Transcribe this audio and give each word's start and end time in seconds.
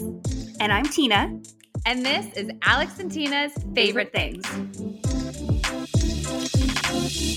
And 0.00 0.72
I'm 0.72 0.86
Tina. 0.86 1.38
And 1.84 2.04
this 2.06 2.34
is 2.34 2.50
Alex 2.62 2.98
and 3.00 3.12
Tina's 3.12 3.52
Favorite 3.74 4.12
Things. 4.12 4.46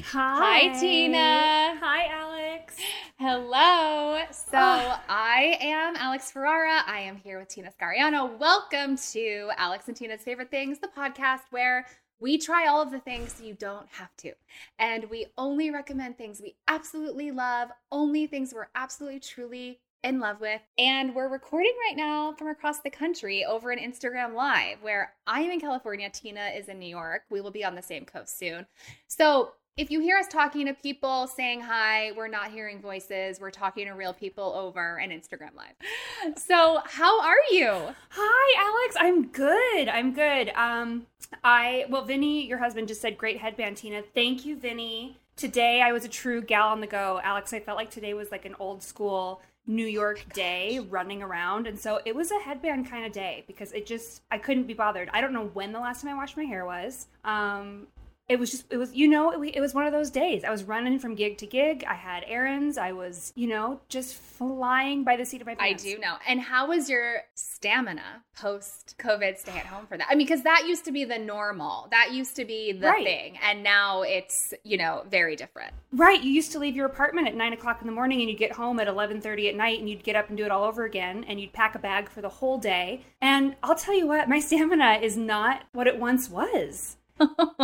Hi. 0.05 0.69
Hi, 0.69 0.79
Tina. 0.79 1.77
Hi, 1.81 2.05
Alex. 2.09 2.75
Hello. 3.19 4.17
So 4.31 4.51
Ah. 4.53 5.03
I 5.09 5.57
am 5.59 5.97
Alex 5.97 6.31
Ferrara. 6.31 6.83
I 6.87 6.99
am 6.99 7.17
here 7.17 7.37
with 7.37 7.49
Tina 7.49 7.69
Scariano. 7.71 8.37
Welcome 8.39 8.95
to 9.11 9.49
Alex 9.57 9.89
and 9.89 9.97
Tina's 9.97 10.21
Favorite 10.21 10.49
Things, 10.49 10.79
the 10.79 10.87
podcast 10.87 11.41
where 11.51 11.85
we 12.21 12.37
try 12.37 12.67
all 12.67 12.81
of 12.81 12.91
the 12.91 12.99
things 12.99 13.41
you 13.41 13.55
don't 13.55 13.89
have 13.89 14.15
to. 14.17 14.31
And 14.79 15.09
we 15.09 15.25
only 15.37 15.69
recommend 15.69 16.17
things 16.17 16.39
we 16.41 16.55
absolutely 16.69 17.31
love, 17.31 17.71
only 17.91 18.25
things 18.27 18.53
we're 18.53 18.69
absolutely 18.75 19.19
truly 19.19 19.79
in 20.03 20.19
love 20.19 20.41
with. 20.41 20.61
And 20.77 21.15
we're 21.15 21.29
recording 21.29 21.73
right 21.87 21.95
now 21.95 22.33
from 22.33 22.47
across 22.49 22.79
the 22.79 22.89
country 22.89 23.45
over 23.45 23.71
an 23.71 23.79
Instagram 23.79 24.33
Live 24.33 24.77
where 24.81 25.13
I 25.25 25.41
am 25.41 25.51
in 25.51 25.59
California, 25.59 26.09
Tina 26.09 26.51
is 26.55 26.67
in 26.67 26.79
New 26.79 26.89
York. 26.89 27.23
We 27.29 27.41
will 27.41 27.51
be 27.51 27.63
on 27.63 27.75
the 27.75 27.81
same 27.81 28.05
coast 28.05 28.37
soon. 28.37 28.65
So 29.07 29.53
if 29.75 29.89
you 29.89 30.01
hear 30.01 30.17
us 30.17 30.27
talking 30.27 30.67
to 30.67 30.73
people 30.73 31.25
saying 31.25 31.61
hi, 31.61 32.11
we're 32.15 32.27
not 32.27 32.51
hearing 32.51 32.79
voices. 32.79 33.39
We're 33.39 33.49
talking 33.49 33.87
to 33.87 33.93
real 33.93 34.13
people 34.13 34.53
over 34.53 34.97
an 34.97 35.09
Instagram 35.09 35.55
Live. 35.55 35.73
So, 36.37 36.79
how 36.85 37.21
are 37.21 37.35
you? 37.51 37.67
Hi, 38.11 38.55
Alex. 38.57 38.95
I'm 38.97 39.27
good. 39.27 39.89
I'm 39.89 40.13
good. 40.13 40.51
Um, 40.55 41.05
I 41.43 41.85
well, 41.89 42.05
Vinny, 42.05 42.47
your 42.47 42.59
husband 42.59 42.87
just 42.87 43.01
said 43.01 43.17
great 43.17 43.39
headband, 43.39 43.75
Tina. 43.75 44.01
Thank 44.01 44.45
you, 44.45 44.55
Vinny. 44.55 45.17
Today 45.35 45.81
I 45.81 45.91
was 45.91 46.05
a 46.05 46.07
true 46.07 46.41
gal 46.41 46.69
on 46.69 46.79
the 46.79 46.87
go. 46.87 47.19
Alex, 47.23 47.51
I 47.51 47.59
felt 47.59 47.77
like 47.77 47.89
today 47.89 48.13
was 48.13 48.31
like 48.31 48.45
an 48.45 48.55
old 48.57 48.83
school 48.83 49.41
New 49.65 49.85
York 49.85 50.25
day 50.33 50.79
running 50.89 51.23
around. 51.23 51.67
And 51.67 51.79
so 51.79 52.01
it 52.05 52.15
was 52.15 52.31
a 52.31 52.39
headband 52.39 52.89
kind 52.89 53.05
of 53.05 53.11
day 53.11 53.43
because 53.47 53.71
it 53.71 53.85
just, 53.85 54.21
I 54.29 54.37
couldn't 54.37 54.67
be 54.67 54.73
bothered. 54.73 55.09
I 55.13 55.21
don't 55.21 55.33
know 55.33 55.49
when 55.53 55.71
the 55.71 55.79
last 55.79 56.01
time 56.01 56.11
I 56.11 56.15
washed 56.15 56.35
my 56.35 56.43
hair 56.43 56.65
was. 56.65 57.07
Um, 57.23 57.87
it 58.29 58.39
was 58.39 58.51
just, 58.51 58.65
it 58.71 58.77
was, 58.77 58.93
you 58.93 59.07
know, 59.07 59.31
it, 59.31 59.55
it 59.55 59.59
was 59.61 59.73
one 59.73 59.85
of 59.85 59.91
those 59.91 60.09
days. 60.09 60.43
I 60.43 60.49
was 60.49 60.63
running 60.63 60.97
from 60.97 61.13
gig 61.15 61.37
to 61.39 61.45
gig. 61.45 61.83
I 61.87 61.95
had 61.95 62.23
errands. 62.25 62.77
I 62.77 62.93
was, 62.93 63.33
you 63.35 63.47
know, 63.47 63.81
just 63.89 64.15
flying 64.15 65.03
by 65.03 65.17
the 65.17 65.25
seat 65.25 65.41
of 65.41 65.47
my 65.47 65.55
pants. 65.55 65.83
I 65.83 65.87
do 65.89 65.99
know. 65.99 66.15
And 66.27 66.39
how 66.39 66.69
was 66.69 66.89
your 66.89 67.23
stamina 67.35 68.23
post 68.39 68.95
COVID 68.97 69.37
stay 69.37 69.57
at 69.57 69.65
home 69.65 69.87
for 69.87 69.97
that? 69.97 70.07
I 70.09 70.15
mean, 70.15 70.25
because 70.25 70.43
that 70.43 70.65
used 70.67 70.85
to 70.85 70.91
be 70.91 71.03
the 71.03 71.19
normal, 71.19 71.87
that 71.91 72.13
used 72.13 72.35
to 72.37 72.45
be 72.45 72.71
the 72.71 72.87
Right. 72.87 73.03
thing. 73.05 73.37
And 73.43 73.61
now 73.61 74.03
it's, 74.03 74.53
you 74.63 74.77
know, 74.77 75.03
very 75.09 75.35
different. 75.35 75.73
Right. 75.91 76.21
You 76.21 76.31
used 76.31 76.51
to 76.53 76.59
leave 76.59 76.75
your 76.75 76.85
apartment 76.85 77.27
at 77.27 77.35
nine 77.35 77.51
o'clock 77.53 77.79
in 77.81 77.87
the 77.87 77.93
morning 77.93 78.21
and 78.21 78.29
you'd 78.29 78.39
get 78.39 78.53
home 78.53 78.79
at 78.79 78.87
eleven 78.87 79.19
thirty 79.19 79.49
at 79.49 79.55
night 79.55 79.79
and 79.79 79.89
you'd 79.89 80.03
get 80.03 80.15
up 80.15 80.29
and 80.29 80.37
do 80.37 80.45
it 80.45 80.51
all 80.51 80.63
over 80.63 80.85
again 80.85 81.25
and 81.27 81.41
you'd 81.41 81.53
pack 81.53 81.75
a 81.75 81.79
bag 81.79 82.09
for 82.09 82.21
the 82.21 82.29
whole 82.29 82.57
day. 82.57 83.01
And 83.21 83.55
I'll 83.61 83.75
tell 83.75 83.95
you 83.97 84.07
what, 84.07 84.29
my 84.29 84.39
stamina 84.39 84.99
is 85.01 85.17
not 85.17 85.63
what 85.73 85.87
it 85.87 85.99
once 85.99 86.29
was. 86.29 86.95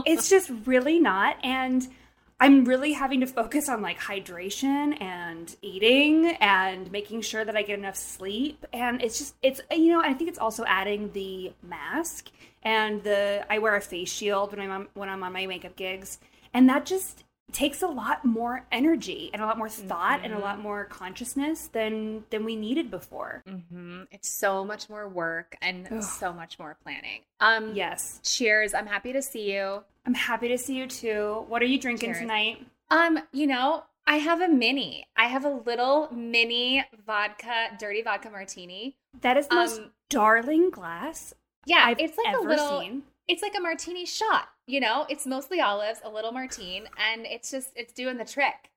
It's 0.05 0.29
just 0.29 0.51
really 0.65 0.99
not. 0.99 1.37
And 1.43 1.87
I'm 2.39 2.63
really 2.63 2.93
having 2.93 3.19
to 3.19 3.27
focus 3.27 3.67
on 3.67 3.81
like 3.81 3.99
hydration 3.99 4.99
and 5.01 5.53
eating 5.61 6.37
and 6.39 6.89
making 6.91 7.21
sure 7.21 7.43
that 7.43 7.57
I 7.57 7.63
get 7.63 7.79
enough 7.79 7.97
sleep. 7.97 8.65
And 8.71 9.01
it's 9.01 9.17
just, 9.17 9.35
it's, 9.41 9.59
you 9.71 9.91
know, 9.91 10.01
I 10.01 10.13
think 10.13 10.29
it's 10.29 10.39
also 10.39 10.63
adding 10.65 11.11
the 11.11 11.51
mask 11.61 12.29
and 12.63 13.03
the, 13.03 13.45
I 13.49 13.59
wear 13.59 13.75
a 13.75 13.81
face 13.81 14.11
shield 14.11 14.55
when 14.55 14.71
I'm 14.71 14.87
when 14.93 15.09
I'm 15.09 15.23
on 15.23 15.33
my 15.33 15.47
makeup 15.47 15.75
gigs. 15.75 16.19
And 16.53 16.69
that 16.69 16.85
just 16.85 17.25
takes 17.51 17.81
a 17.81 17.87
lot 17.87 18.23
more 18.25 18.65
energy 18.71 19.29
and 19.33 19.41
a 19.41 19.45
lot 19.45 19.57
more 19.57 19.69
thought 19.69 20.21
and 20.23 20.33
a 20.33 20.39
lot 20.39 20.59
more 20.59 20.85
consciousness 20.85 21.67
than 21.67 22.23
than 22.29 22.45
we 22.45 22.55
needed 22.55 22.89
before. 22.91 23.43
hmm 23.47 24.03
It's 24.11 24.29
so 24.29 24.63
much 24.65 24.89
more 24.89 25.07
work 25.07 25.55
and 25.61 25.87
Ugh. 25.91 26.03
so 26.03 26.31
much 26.33 26.59
more 26.59 26.77
planning. 26.83 27.21
Um, 27.39 27.73
Yes. 27.75 28.19
Cheers. 28.23 28.73
I'm 28.73 28.87
happy 28.87 29.13
to 29.13 29.21
see 29.21 29.51
you. 29.53 29.83
I'm 30.05 30.13
happy 30.13 30.47
to 30.49 30.57
see 30.57 30.75
you 30.75 30.87
too. 30.87 31.45
What 31.47 31.61
are 31.61 31.65
you 31.65 31.79
drinking 31.79 32.09
Cheers. 32.09 32.19
tonight? 32.21 32.65
Um, 32.89 33.19
you 33.31 33.47
know, 33.47 33.83
I 34.07 34.17
have 34.17 34.41
a 34.41 34.47
mini. 34.47 35.05
I 35.15 35.25
have 35.25 35.45
a 35.45 35.49
little 35.49 36.09
mini 36.11 36.83
vodka, 37.05 37.67
dirty 37.79 38.01
vodka 38.01 38.29
martini. 38.29 38.95
That 39.21 39.37
is 39.37 39.47
the 39.47 39.55
most 39.55 39.79
Um, 39.79 39.91
darling 40.09 40.69
glass 40.71 41.33
Yeah, 41.65 41.83
I've 41.85 41.99
it's 41.99 42.17
like 42.17 42.35
a 42.35 42.39
little 42.41 42.79
seen. 42.81 43.03
it's 43.27 43.41
like 43.43 43.55
a 43.55 43.61
martini 43.61 44.05
shot, 44.05 44.49
you 44.69 44.79
know? 44.79 45.05
It's 45.09 45.25
mostly 45.25 45.59
olives, 45.59 45.99
a 46.03 46.09
little 46.09 46.31
martine, 46.31 46.87
and 46.97 47.25
it's 47.25 47.51
just 47.51 47.71
it's 47.75 47.93
doing 47.93 48.17
the 48.17 48.25
trick. 48.25 48.69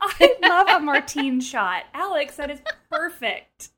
I 0.00 0.36
love 0.42 0.68
a 0.68 0.80
martine 0.84 1.40
shot. 1.40 1.84
Alex, 1.94 2.36
that 2.36 2.50
is 2.50 2.60
perfect. 2.90 3.70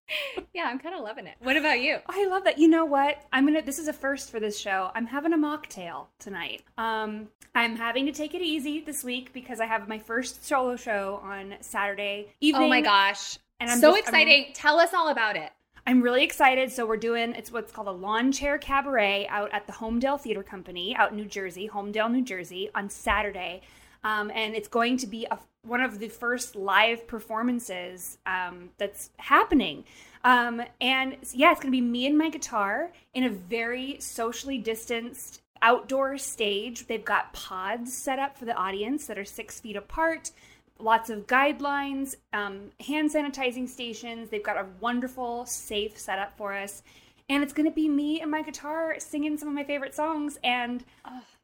Yeah, 0.55 0.65
I'm 0.67 0.79
kind 0.79 0.95
of 0.95 1.03
loving 1.03 1.27
it. 1.27 1.35
What 1.41 1.57
about 1.57 1.81
you? 1.81 1.99
I 2.09 2.27
love 2.27 2.45
that. 2.45 2.59
You 2.59 2.69
know 2.69 2.85
what? 2.85 3.23
I'm 3.33 3.47
gonna. 3.47 3.63
This 3.63 3.79
is 3.79 3.89
a 3.89 3.93
first 3.93 4.31
for 4.31 4.41
this 4.41 4.59
show. 4.59 4.91
I'm 4.95 5.07
having 5.07 5.33
a 5.33 5.39
mocktail 5.39 6.07
tonight. 6.19 6.63
Um, 6.79 7.29
I'm 7.55 7.77
having 7.77 8.07
to 8.07 8.13
take 8.13 8.35
it 8.35 8.43
easy 8.43 8.81
this 8.81 9.03
week 9.05 9.33
because 9.33 9.61
I 9.61 9.67
have 9.67 9.89
my 9.89 9.99
first 9.99 10.45
solo 10.47 10.77
show 10.77 11.21
on 11.23 11.55
Saturday 11.61 12.29
evening. 12.41 12.65
Oh 12.65 12.69
my 12.69 12.81
gosh. 12.81 13.39
And 13.61 13.71
I'm 13.71 13.79
so 13.79 13.93
just- 13.93 14.09
exciting. 14.09 14.53
Tell 14.55 14.79
us 14.79 14.93
all 14.95 15.09
about 15.09 15.37
it. 15.37 15.51
I'm 15.87 16.00
really 16.00 16.25
excited. 16.25 16.72
So 16.72 16.87
we're 16.87 16.97
doing 16.97 17.34
it's 17.34 17.53
what's 17.53 17.71
called 17.71 17.89
a 17.89 17.93
lawn 17.93 18.33
chair 18.33 18.56
cabaret 18.56 19.27
out 19.28 19.50
at 19.53 19.67
the 19.67 19.72
Holmdel 19.75 20.19
Theater 20.19 20.43
Company 20.43 20.97
out 20.97 21.11
in 21.11 21.17
New 21.17 21.27
Jersey, 21.27 21.69
Holmdel, 21.69 22.11
New 22.11 22.22
Jersey, 22.22 22.71
on 22.75 22.89
Saturday, 22.89 23.61
um, 24.03 24.31
and 24.34 24.55
it's 24.55 24.69
going 24.69 24.97
to 24.99 25.06
be 25.06 25.27
a, 25.31 25.39
one 25.67 25.83
of 25.83 25.99
the 25.99 26.09
first 26.09 26.56
live 26.56 27.06
performances 27.06 28.17
um, 28.25 28.71
that's 28.78 29.11
happening. 29.19 29.84
Um, 30.25 30.62
and 30.81 31.17
yeah, 31.33 31.53
it's 31.53 31.61
going 31.61 31.71
to 31.73 31.77
be 31.77 31.83
me 31.83 32.06
and 32.06 32.17
my 32.17 32.31
guitar 32.31 32.91
in 33.12 33.25
a 33.25 33.31
very 33.31 33.99
socially 34.00 34.56
distanced 34.56 35.43
outdoor 35.61 36.17
stage. 36.17 36.87
They've 36.87 37.05
got 37.05 37.34
pods 37.34 37.94
set 37.94 38.19
up 38.19 38.39
for 38.39 38.47
the 38.47 38.55
audience 38.55 39.06
that 39.06 39.19
are 39.19 39.25
six 39.25 39.61
feet 39.61 39.77
apart 39.77 40.31
lots 40.84 41.11
of 41.11 41.27
guidelines, 41.27 42.15
um, 42.33 42.71
hand 42.87 43.11
sanitizing 43.12 43.69
stations. 43.69 44.28
They've 44.28 44.43
got 44.43 44.56
a 44.56 44.67
wonderful, 44.81 45.47
safe 45.47 45.99
setup 45.99 46.37
for 46.37 46.55
us. 46.55 46.83
And 47.28 47.43
it's 47.43 47.55
going 47.55 47.69
to 47.69 47.75
be 47.75 47.89
me 47.89 48.21
and 48.21 48.31
my 48.31 48.43
guitar 48.43 48.97
singing 48.99 49.39
some 49.39 49.49
of 49.49 49.55
my 49.55 49.65
favorite 49.65 49.94
songs. 49.94 50.39
And 50.44 50.84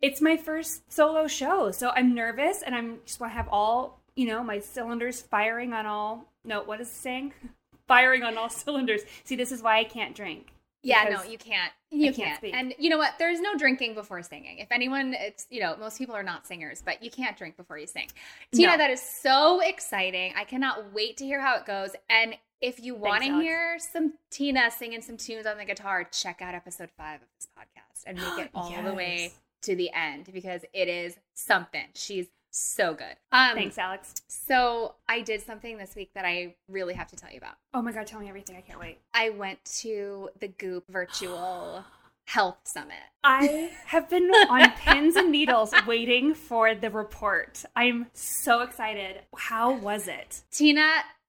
it's 0.02 0.20
my 0.20 0.36
first 0.36 0.92
solo 0.92 1.26
show. 1.26 1.70
So 1.70 1.90
I'm 1.96 2.14
nervous 2.14 2.62
and 2.62 2.74
I'm 2.74 2.98
just 3.06 3.18
want 3.18 3.32
to 3.32 3.36
have 3.36 3.48
all, 3.48 3.98
you 4.14 4.26
know, 4.26 4.44
my 4.44 4.58
cylinders 4.60 5.22
firing 5.22 5.72
on 5.72 5.86
all. 5.86 6.26
No, 6.44 6.62
what 6.62 6.80
is 6.80 6.88
it 6.88 6.94
saying? 6.94 7.32
firing 7.88 8.22
on 8.22 8.36
all 8.36 8.50
cylinders. 8.50 9.00
See, 9.24 9.36
this 9.36 9.52
is 9.52 9.62
why 9.62 9.78
I 9.78 9.84
can't 9.84 10.14
drink. 10.14 10.52
Yeah, 10.82 11.04
no, 11.10 11.22
you 11.22 11.36
can't. 11.36 11.72
You 11.90 12.06
can't. 12.06 12.16
can't 12.16 12.38
speak. 12.38 12.54
And 12.54 12.74
you 12.78 12.88
know 12.88 12.98
what? 12.98 13.14
There's 13.18 13.40
no 13.40 13.54
drinking 13.56 13.94
before 13.94 14.22
singing. 14.22 14.58
If 14.58 14.72
anyone, 14.72 15.14
it's 15.18 15.46
you 15.50 15.60
know, 15.60 15.76
most 15.78 15.98
people 15.98 16.14
are 16.14 16.22
not 16.22 16.46
singers, 16.46 16.82
but 16.84 17.02
you 17.02 17.10
can't 17.10 17.36
drink 17.36 17.56
before 17.56 17.78
you 17.78 17.86
sing. 17.86 18.08
Tina, 18.52 18.72
No. 18.72 18.78
that 18.78 18.90
is 18.90 19.02
so 19.02 19.60
exciting. 19.60 20.32
I 20.36 20.44
cannot 20.44 20.92
wait 20.94 21.16
to 21.18 21.24
hear 21.24 21.40
how 21.40 21.56
it 21.56 21.66
goes. 21.66 21.90
And 22.08 22.34
if 22.60 22.80
you 22.80 22.94
want 22.94 23.22
to 23.24 23.40
hear 23.40 23.78
some 23.78 24.14
Tina 24.30 24.70
singing 24.70 25.02
some 25.02 25.16
tunes 25.16 25.46
on 25.46 25.58
the 25.58 25.64
guitar, 25.64 26.04
check 26.04 26.40
out 26.40 26.54
episode 26.54 26.90
five 26.96 27.20
of 27.20 27.28
this 27.36 27.48
podcast 27.58 28.04
and 28.06 28.16
make 28.18 28.46
it 28.46 28.50
all 28.54 28.82
the 28.82 28.94
way 28.94 29.32
to 29.62 29.76
the 29.76 29.90
end 29.92 30.30
because 30.32 30.62
it 30.72 30.88
is 30.88 31.16
something. 31.34 31.86
She's 31.94 32.26
so 32.50 32.94
good. 32.94 33.16
Um, 33.32 33.54
Thanks, 33.54 33.78
Alex. 33.78 34.14
So 34.28 34.94
I 35.08 35.20
did 35.20 35.42
something 35.42 35.78
this 35.78 35.94
week 35.94 36.10
that 36.14 36.24
I 36.24 36.54
really 36.68 36.94
have 36.94 37.08
to 37.08 37.16
tell 37.16 37.30
you 37.30 37.38
about. 37.38 37.54
Oh 37.74 37.82
my 37.82 37.92
God, 37.92 38.06
tell 38.06 38.20
me 38.20 38.28
everything. 38.28 38.56
I 38.56 38.60
can't 38.60 38.80
wait. 38.80 38.98
I 39.14 39.30
went 39.30 39.64
to 39.80 40.30
the 40.40 40.48
Goop 40.48 40.84
virtual 40.88 41.84
health 42.26 42.58
summit. 42.64 42.96
I 43.24 43.70
have 43.86 44.08
been 44.08 44.30
on 44.48 44.70
pins 44.72 45.16
and 45.16 45.30
needles 45.30 45.72
waiting 45.86 46.34
for 46.34 46.74
the 46.74 46.90
report. 46.90 47.64
I'm 47.76 48.06
so 48.12 48.60
excited. 48.62 49.20
How 49.36 49.72
was 49.72 50.08
it? 50.08 50.42
Tina, 50.50 50.88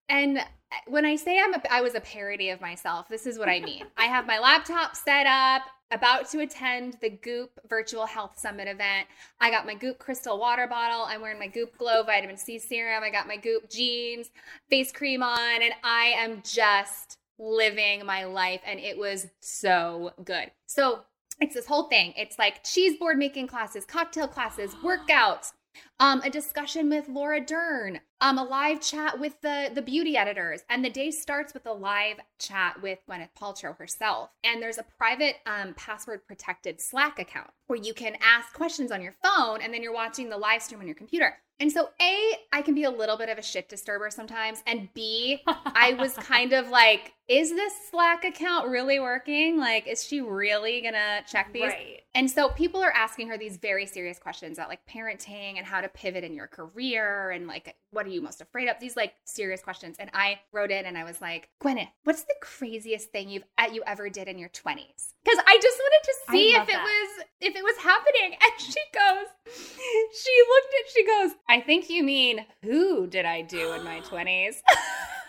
and 0.10 0.40
when 0.88 1.06
I 1.06 1.16
say 1.16 1.40
I'm 1.40 1.54
a, 1.54 1.62
I 1.70 1.82
was 1.82 1.96
a 1.96 2.02
parody 2.02 2.50
of 2.50 2.62
myself, 2.62 3.10
this 3.10 3.26
is 3.26 3.38
what 3.38 3.50
I 3.50 3.60
mean. 3.60 3.84
I 3.98 4.06
have 4.06 4.26
my 4.26 4.40
laptop 4.40 4.96
set 4.96 5.26
up, 5.28 5.64
about 5.92 6.30
to 6.32 6.40
attend 6.40 6.98
the 7.02 7.10
Goop 7.10 7.60
Virtual 7.68 8.06
Health 8.06 8.38
Summit 8.38 8.68
event. 8.68 9.08
I 9.40 9.52
got 9.52 9.66
my 9.66 9.76
Goop 9.76 10.00
crystal 10.00 10.40
water 10.40 10.68
bottle. 10.68 11.04
I'm 11.08 11.22
wearing 11.22 11.40
my 11.40 11.48
Goop 11.48 11.78
Glow 11.78 12.04
vitamin 12.04 12.38
C 12.38 12.60
serum. 12.60 13.04
I 13.04 13.10
got 13.10 13.28
my 13.28 13.38
Goop 13.38 13.70
Genes, 13.70 14.30
face 14.70 14.92
cream 14.92 15.22
on, 15.22 15.62
and 15.62 15.74
I 15.84 16.14
am 16.18 16.42
just 16.44 17.18
living 17.38 18.06
my 18.06 18.26
life. 18.26 18.62
And 18.66 18.80
it 18.80 18.98
was 18.98 19.28
so 19.40 20.14
good. 20.24 20.52
So 20.66 21.02
it's 21.40 21.56
this 21.56 21.66
whole 21.66 21.90
thing. 21.90 22.14
It's 22.16 22.38
like 22.40 22.64
cheese 22.64 22.98
board 22.98 23.18
making 23.18 23.48
classes, 23.48 23.86
cocktail 23.86 24.28
classes, 24.28 24.74
workouts, 24.84 25.52
um, 26.00 26.22
a 26.22 26.30
discussion 26.30 26.90
with 26.90 27.08
Laura 27.08 27.40
Dern, 27.40 28.00
um, 28.20 28.38
a 28.38 28.44
live 28.44 28.82
chat 28.82 29.20
with 29.20 29.40
the 29.42 29.72
the 29.74 29.82
beauty 29.82 30.18
editors, 30.18 30.62
and 30.70 30.84
the 30.84 30.90
day 30.90 31.12
starts 31.12 31.54
with 31.54 31.66
a 31.66 31.72
live 31.72 32.18
chat 32.40 32.82
with 32.82 33.00
Gwyneth 33.10 33.30
Paltrow 33.40 33.78
herself. 33.78 34.30
And 34.44 34.62
there's 34.62 34.78
a 34.78 34.86
private, 34.98 35.38
um, 35.46 35.74
password 35.76 36.26
protected 36.28 36.82
Slack 36.82 37.20
account 37.20 37.52
where 37.68 37.80
you 37.80 37.94
can 37.94 38.18
ask 38.22 38.54
questions 38.54 38.92
on 38.92 39.02
your 39.02 39.16
phone, 39.24 39.62
and 39.62 39.74
then 39.74 39.82
you're 39.82 39.94
watching 39.94 40.30
the 40.30 40.38
live 40.38 40.62
stream 40.62 40.82
on 40.82 40.88
your 40.88 40.96
computer. 40.96 41.38
And 41.60 41.72
so, 41.72 41.90
a, 42.02 42.32
I 42.52 42.64
can 42.64 42.74
be 42.74 42.86
a 42.86 42.90
little 42.90 43.18
bit 43.18 43.30
of 43.30 43.38
a 43.38 43.44
shit 43.44 43.70
disturber 43.70 44.10
sometimes, 44.10 44.64
and 44.66 44.92
b, 44.96 45.42
I 45.48 45.96
was 46.00 46.14
kind 46.14 46.54
of 46.54 46.70
like 46.70 47.14
is 47.32 47.50
this 47.50 47.74
Slack 47.90 48.26
account 48.26 48.68
really 48.68 49.00
working? 49.00 49.58
Like, 49.58 49.88
is 49.88 50.04
she 50.04 50.20
really 50.20 50.82
gonna 50.82 51.22
check 51.26 51.54
these? 51.54 51.64
Right. 51.64 52.02
And 52.14 52.30
so 52.30 52.50
people 52.50 52.84
are 52.84 52.92
asking 52.92 53.30
her 53.30 53.38
these 53.38 53.56
very 53.56 53.86
serious 53.86 54.20
questions 54.20 54.58
about 54.58 54.68
like 54.68 54.86
parenting 54.86 55.58
and 55.58 55.66
how 55.66 55.80
to 55.80 55.88
pivot 55.88 56.26
in 56.26 56.34
your 56.34 56.48
career 56.48 57.32
and 57.32 57.48
like 57.48 57.78
what 57.92 58.06
are 58.06 58.10
you 58.10 58.22
most 58.22 58.42
afraid 58.42 58.68
of? 58.68 58.76
These 58.82 58.98
like 58.98 59.14
serious 59.24 59.62
questions. 59.62 59.96
And 59.98 60.10
I 60.14 60.42
wrote 60.52 60.72
in 60.72 60.86
and 60.86 60.98
I 60.98 61.06
was 61.06 61.22
like, 61.22 61.48
Gwyneth, 61.64 61.88
what's 62.04 62.24
the 62.24 62.36
craziest 62.42 63.12
thing 63.12 63.30
you've 63.30 63.44
uh, 63.58 63.68
you 63.72 63.82
ever 63.88 64.10
did 64.10 64.28
in 64.28 64.38
your 64.38 64.50
20s? 64.50 65.14
Because 65.24 65.42
I 65.48 65.58
just 65.62 65.80
wanted 65.80 66.04
to 66.04 66.14
see 66.32 66.50
if 66.52 66.68
it 66.68 66.76
was 66.76 67.26
if 67.40 67.56
it 67.56 67.64
was 67.64 67.78
happening. 67.78 68.38
And 68.44 68.52
she 68.60 68.82
goes, 68.94 69.28
she 70.22 70.44
looked 70.50 70.74
at 70.74 70.94
she 70.94 71.06
goes, 71.06 71.32
I 71.48 71.62
think 71.62 71.90
you 71.90 72.04
mean 72.04 72.46
who 72.62 73.08
did 73.08 73.24
I 73.24 73.42
do 73.42 73.72
in 73.72 73.86
my 73.86 74.02
20s? 74.02 74.56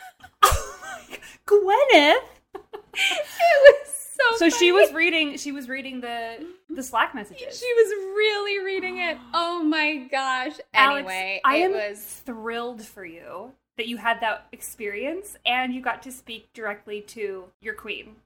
Gwyneth. 1.46 2.22
it 2.94 3.78
was 3.84 4.02
so 4.30 4.36
So 4.36 4.48
she 4.50 4.72
was 4.72 4.92
reading. 4.92 5.36
She 5.36 5.52
was 5.52 5.68
reading 5.68 6.00
the 6.00 6.46
the 6.70 6.82
Slack 6.82 7.14
messages. 7.14 7.58
She 7.58 7.72
was 7.74 7.90
really 8.16 8.64
reading 8.64 8.98
it. 8.98 9.18
Oh 9.34 9.62
my 9.62 10.08
gosh. 10.10 10.58
Alex, 10.74 10.98
Anyway, 10.98 11.40
I 11.44 11.56
it 11.56 11.64
am 11.64 11.72
was 11.72 12.02
thrilled 12.24 12.82
for 12.82 13.04
you 13.04 13.52
that 13.78 13.88
you 13.88 13.96
had 13.96 14.20
that 14.20 14.46
experience 14.52 15.36
and 15.46 15.74
you 15.74 15.80
got 15.80 16.02
to 16.02 16.12
speak 16.12 16.52
directly 16.52 17.00
to 17.00 17.44
your 17.60 17.74
queen. 17.74 18.16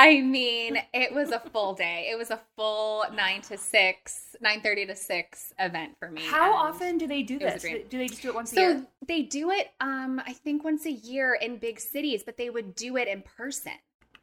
I 0.00 0.20
mean, 0.20 0.78
it 0.94 1.12
was 1.12 1.32
a 1.32 1.40
full 1.40 1.74
day. 1.74 2.08
It 2.10 2.16
was 2.16 2.30
a 2.30 2.40
full 2.56 3.04
9 3.12 3.42
to 3.42 3.58
6, 3.58 4.36
9:30 4.40 4.86
to 4.86 4.94
6 4.96 5.52
event 5.58 5.96
for 5.98 6.08
me. 6.10 6.22
How 6.24 6.54
often 6.54 6.98
do 6.98 7.06
they 7.08 7.22
do 7.24 7.36
a 7.36 7.38
this? 7.40 7.62
Do 7.62 7.98
they 7.98 8.06
just 8.06 8.22
do 8.22 8.28
it 8.28 8.34
once 8.34 8.52
a 8.52 8.54
So 8.54 8.60
year? 8.60 8.86
they 9.06 9.22
do 9.22 9.50
it 9.50 9.72
um 9.80 10.22
I 10.24 10.32
think 10.34 10.62
once 10.62 10.86
a 10.86 10.92
year 10.92 11.34
in 11.34 11.58
big 11.58 11.80
cities, 11.80 12.22
but 12.24 12.36
they 12.36 12.48
would 12.48 12.74
do 12.76 12.96
it 12.96 13.08
in 13.08 13.22
person. 13.22 13.72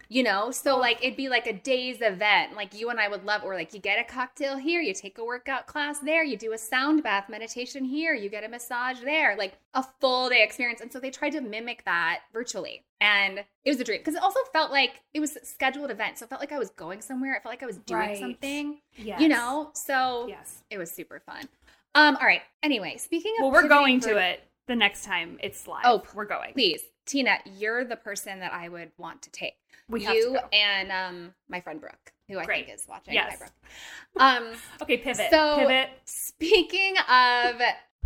You 0.07 0.23
know, 0.23 0.51
so 0.51 0.77
like 0.77 1.03
it'd 1.03 1.17
be 1.17 1.29
like 1.29 1.47
a 1.47 1.53
day's 1.53 1.97
event. 2.01 2.55
Like 2.55 2.73
you 2.79 2.89
and 2.89 2.99
I 2.99 3.07
would 3.07 3.25
love, 3.25 3.43
or 3.43 3.55
like 3.55 3.73
you 3.73 3.79
get 3.79 3.99
a 3.99 4.03
cocktail 4.03 4.57
here, 4.57 4.79
you 4.81 4.93
take 4.93 5.17
a 5.17 5.23
workout 5.25 5.65
class 5.67 5.99
there, 5.99 6.23
you 6.23 6.37
do 6.37 6.53
a 6.53 6.57
sound 6.57 7.01
bath 7.03 7.27
meditation 7.29 7.83
here, 7.83 8.13
you 8.13 8.29
get 8.29 8.43
a 8.43 8.47
massage 8.47 8.99
there, 9.01 9.35
like 9.35 9.53
a 9.73 9.83
full 9.99 10.29
day 10.29 10.43
experience. 10.43 10.81
And 10.81 10.91
so 10.91 10.99
they 10.99 11.09
tried 11.09 11.31
to 11.31 11.41
mimic 11.41 11.83
that 11.85 12.21
virtually. 12.31 12.83
And 13.01 13.39
it 13.63 13.69
was 13.69 13.79
a 13.79 13.83
dream 13.83 13.99
because 13.99 14.15
it 14.15 14.21
also 14.21 14.39
felt 14.53 14.71
like 14.71 15.01
it 15.13 15.19
was 15.19 15.35
a 15.35 15.45
scheduled 15.45 15.89
event. 15.91 16.17
So 16.19 16.25
it 16.25 16.29
felt 16.29 16.39
like 16.41 16.51
I 16.51 16.59
was 16.59 16.69
going 16.71 17.01
somewhere. 17.01 17.33
It 17.35 17.43
felt 17.43 17.51
like 17.51 17.63
I 17.63 17.67
was 17.67 17.77
doing 17.77 17.99
Right. 17.99 18.17
something, 18.19 18.79
Yes. 18.97 19.19
you 19.19 19.27
know? 19.27 19.71
So 19.73 20.27
Yes. 20.27 20.63
it 20.69 20.77
was 20.77 20.91
super 20.91 21.19
fun. 21.19 21.49
Um, 21.95 22.15
all 22.17 22.25
right. 22.27 22.41
Anyway, 22.61 22.97
speaking 22.97 23.33
of 23.39 23.43
Well, 23.43 23.51
we're 23.51 23.67
going 23.67 24.01
for- 24.01 24.09
to 24.09 24.17
it 24.17 24.41
the 24.67 24.75
next 24.75 25.03
time 25.05 25.39
it's 25.41 25.67
live. 25.67 25.83
Oh, 25.85 26.03
we're 26.13 26.25
going. 26.25 26.53
Please, 26.53 26.81
Tina, 27.05 27.37
you're 27.57 27.83
the 27.85 27.95
person 27.95 28.39
that 28.39 28.53
I 28.53 28.69
would 28.69 28.91
want 28.97 29.21
to 29.23 29.31
take. 29.31 29.55
We 29.87 30.03
have 30.03 30.13
to 30.13 30.19
you 30.19 30.39
and 30.51 30.91
um 30.91 31.33
my 31.47 31.61
friend 31.61 31.79
Brooke, 31.79 32.13
who 32.27 32.39
I 32.39 32.45
Great. 32.45 32.65
think 32.65 32.77
is 32.79 32.85
watching. 32.87 33.13
Yes. 33.13 33.31
Hi, 33.33 33.37
Brooke. 33.37 34.51
Um, 34.53 34.57
Okay, 34.81 34.97
pivot. 34.97 35.27
So- 35.29 35.57
pivot. 35.59 35.89
speaking 36.05 36.95
of 37.09 37.61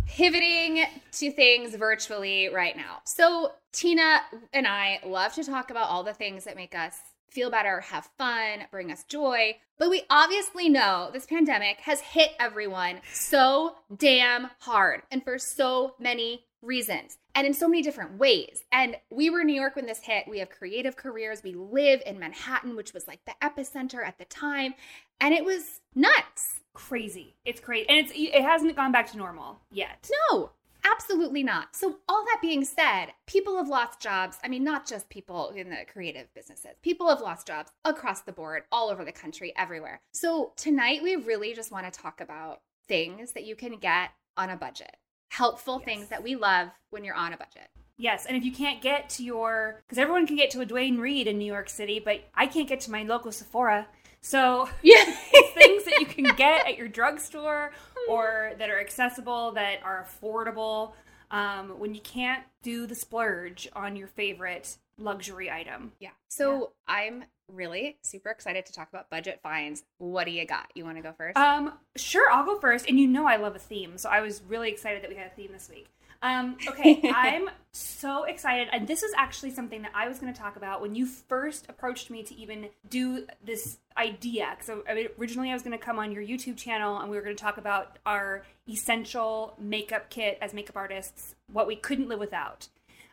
pivoting 0.06 0.84
to 1.12 1.30
things 1.30 1.74
virtually 1.76 2.48
right 2.48 2.76
now. 2.76 2.98
So 3.04 3.52
Tina 3.72 4.20
and 4.52 4.66
I 4.66 5.00
love 5.04 5.34
to 5.34 5.44
talk 5.44 5.70
about 5.70 5.88
all 5.88 6.02
the 6.02 6.12
things 6.14 6.44
that 6.44 6.56
make 6.56 6.74
us 6.74 6.96
feel 7.30 7.48
better, 7.48 7.80
have 7.80 8.08
fun, 8.18 8.64
bring 8.72 8.90
us 8.90 9.04
joy. 9.04 9.56
But 9.78 9.88
we 9.88 10.02
obviously 10.10 10.68
know 10.68 11.10
this 11.12 11.26
pandemic 11.26 11.78
has 11.82 12.00
hit 12.00 12.32
everyone 12.40 13.00
so 13.12 13.76
damn 13.96 14.50
hard 14.58 15.02
and 15.12 15.22
for 15.22 15.38
so 15.38 15.94
many 16.00 16.44
reasons 16.62 17.18
and 17.34 17.46
in 17.46 17.54
so 17.54 17.68
many 17.68 17.82
different 17.82 18.18
ways. 18.18 18.64
And 18.72 18.96
we 19.10 19.30
were 19.30 19.40
in 19.40 19.46
New 19.46 19.60
York 19.60 19.76
when 19.76 19.86
this 19.86 20.00
hit. 20.00 20.28
We 20.28 20.38
have 20.38 20.50
creative 20.50 20.96
careers. 20.96 21.42
We 21.42 21.54
live 21.54 22.02
in 22.06 22.18
Manhattan, 22.18 22.76
which 22.76 22.92
was 22.92 23.08
like 23.08 23.20
the 23.24 23.34
epicenter 23.42 24.04
at 24.04 24.18
the 24.18 24.24
time. 24.26 24.74
And 25.20 25.34
it 25.34 25.44
was 25.44 25.80
nuts. 25.94 26.60
Crazy. 26.72 27.36
It's 27.44 27.60
crazy, 27.60 27.88
and 27.88 27.98
it's 27.98 28.12
it 28.14 28.42
hasn't 28.42 28.76
gone 28.76 28.92
back 28.92 29.10
to 29.10 29.18
normal 29.18 29.58
yet. 29.70 30.08
No, 30.30 30.50
absolutely 30.84 31.42
not. 31.42 31.74
So, 31.74 31.98
all 32.08 32.24
that 32.26 32.38
being 32.40 32.64
said, 32.64 33.06
people 33.26 33.56
have 33.56 33.68
lost 33.68 34.00
jobs. 34.00 34.38
I 34.44 34.48
mean, 34.48 34.64
not 34.64 34.86
just 34.86 35.08
people 35.08 35.50
in 35.50 35.68
the 35.70 35.84
creative 35.92 36.32
businesses, 36.32 36.76
people 36.82 37.08
have 37.08 37.20
lost 37.20 37.46
jobs 37.46 37.72
across 37.84 38.22
the 38.22 38.32
board, 38.32 38.62
all 38.70 38.88
over 38.88 39.04
the 39.04 39.12
country, 39.12 39.52
everywhere. 39.56 40.00
So, 40.12 40.52
tonight 40.56 41.02
we 41.02 41.16
really 41.16 41.54
just 41.54 41.72
want 41.72 41.92
to 41.92 42.00
talk 42.00 42.20
about 42.20 42.60
things 42.86 43.32
that 43.32 43.44
you 43.44 43.56
can 43.56 43.76
get 43.78 44.10
on 44.36 44.50
a 44.50 44.56
budget, 44.56 44.96
helpful 45.30 45.78
Yes. 45.78 45.84
things 45.86 46.08
that 46.08 46.22
we 46.22 46.36
love 46.36 46.68
when 46.90 47.02
you're 47.04 47.14
on 47.14 47.32
a 47.32 47.36
budget. 47.36 47.68
Yes, 47.96 48.26
and 48.26 48.36
if 48.36 48.44
you 48.44 48.52
can't 48.52 48.80
get 48.80 49.08
to 49.10 49.24
your, 49.24 49.82
because 49.86 49.98
everyone 49.98 50.26
can 50.26 50.36
get 50.36 50.50
to 50.50 50.60
a 50.60 50.66
Duane 50.66 50.98
Reade 50.98 51.26
in 51.26 51.38
New 51.38 51.44
York 51.50 51.68
City, 51.68 51.98
but 52.02 52.20
I 52.34 52.46
can't 52.46 52.68
get 52.68 52.80
to 52.80 52.90
my 52.90 53.02
local 53.02 53.30
Sephora. 53.32 53.86
So 54.20 54.68
Yeah. 54.82 55.04
things 55.54 55.84
that 55.84 55.96
you 56.00 56.06
can 56.06 56.24
get 56.36 56.66
at 56.66 56.76
your 56.78 56.88
drugstore 56.88 57.72
or 58.08 58.52
that 58.58 58.70
are 58.70 58.80
accessible, 58.80 59.52
that 59.52 59.82
are 59.82 60.06
affordable. 60.06 60.92
Um, 61.30 61.78
when 61.78 61.94
you 61.94 62.00
can't 62.00 62.42
do 62.62 62.86
the 62.86 62.94
splurge 62.94 63.68
on 63.74 63.94
your 63.96 64.08
favorite 64.08 64.76
luxury 65.00 65.50
item. 65.50 65.92
Yeah. 65.98 66.10
So, 66.28 66.72
I'm 66.86 67.24
really 67.48 67.98
super 68.02 68.30
excited 68.30 68.66
to 68.66 68.72
talk 68.72 68.88
about 68.88 69.10
budget 69.10 69.40
finds. 69.42 69.82
What 69.98 70.24
do 70.24 70.30
you 70.30 70.46
got? 70.46 70.70
You 70.74 70.84
want 70.84 70.96
to 70.96 71.02
go 71.02 71.12
first? 71.12 71.36
Um, 71.36 71.72
sure, 71.96 72.30
I'll 72.30 72.44
go 72.44 72.58
first. 72.58 72.88
And 72.88 72.98
you 72.98 73.06
know 73.06 73.26
I 73.26 73.36
love 73.36 73.56
a 73.56 73.58
theme, 73.58 73.98
so 73.98 74.08
I 74.08 74.20
was 74.20 74.42
really 74.48 74.70
excited 74.70 75.02
that 75.02 75.10
we 75.10 75.16
had 75.16 75.26
a 75.26 75.34
theme 75.34 75.50
this 75.52 75.68
week. 75.68 75.88
Um, 76.22 76.58
okay, 76.68 77.00
I'm 77.14 77.48
so 77.72 78.24
excited, 78.24 78.68
and 78.72 78.86
this 78.86 79.02
is 79.02 79.12
actually 79.16 79.52
something 79.52 79.82
that 79.82 79.92
I 79.94 80.06
was 80.06 80.18
going 80.18 80.32
to 80.32 80.38
talk 80.38 80.56
about 80.56 80.82
when 80.82 80.94
you 80.94 81.06
first 81.06 81.66
approached 81.68 82.10
me 82.10 82.22
to 82.24 82.34
even 82.34 82.68
do 82.88 83.26
this 83.44 83.78
idea. 83.96 84.56
So 84.60 84.84
I 84.88 84.94
mean, 84.94 85.08
originally 85.18 85.50
I 85.50 85.54
was 85.54 85.62
going 85.62 85.76
to 85.76 85.82
come 85.82 85.98
on 85.98 86.12
your 86.12 86.22
YouTube 86.22 86.56
channel, 86.56 86.98
and 86.98 87.10
we 87.10 87.16
were 87.16 87.22
going 87.22 87.36
to 87.36 87.42
talk 87.42 87.56
about 87.56 87.98
our 88.04 88.44
essential 88.68 89.54
makeup 89.58 90.10
kit 90.10 90.38
as 90.42 90.52
makeup 90.52 90.76
artists, 90.76 91.34
what 91.50 91.66
we 91.66 91.76
couldn't 91.76 92.08
live 92.08 92.20
without. 92.20 92.68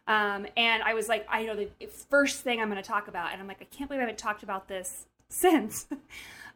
Um, 0.08 0.48
and 0.56 0.82
I 0.84 0.94
was 0.94 1.10
like, 1.10 1.28
I 1.30 1.46
know 1.46 1.56
the 1.56 1.70
first 2.10 2.42
thing 2.42 2.62
I'm 2.62 2.70
going 2.70 2.82
to 2.82 2.88
talk 2.88 3.08
about, 3.08 3.34
and 3.34 3.42
I'm 3.42 3.48
like, 3.48 3.62
I 3.62 3.66
can't 3.66 3.90
believe 3.90 4.00
I 4.00 4.06
haven't 4.06 4.18
talked 4.18 4.44
about 4.44 4.68
this 4.68 5.06
since. 5.30 5.88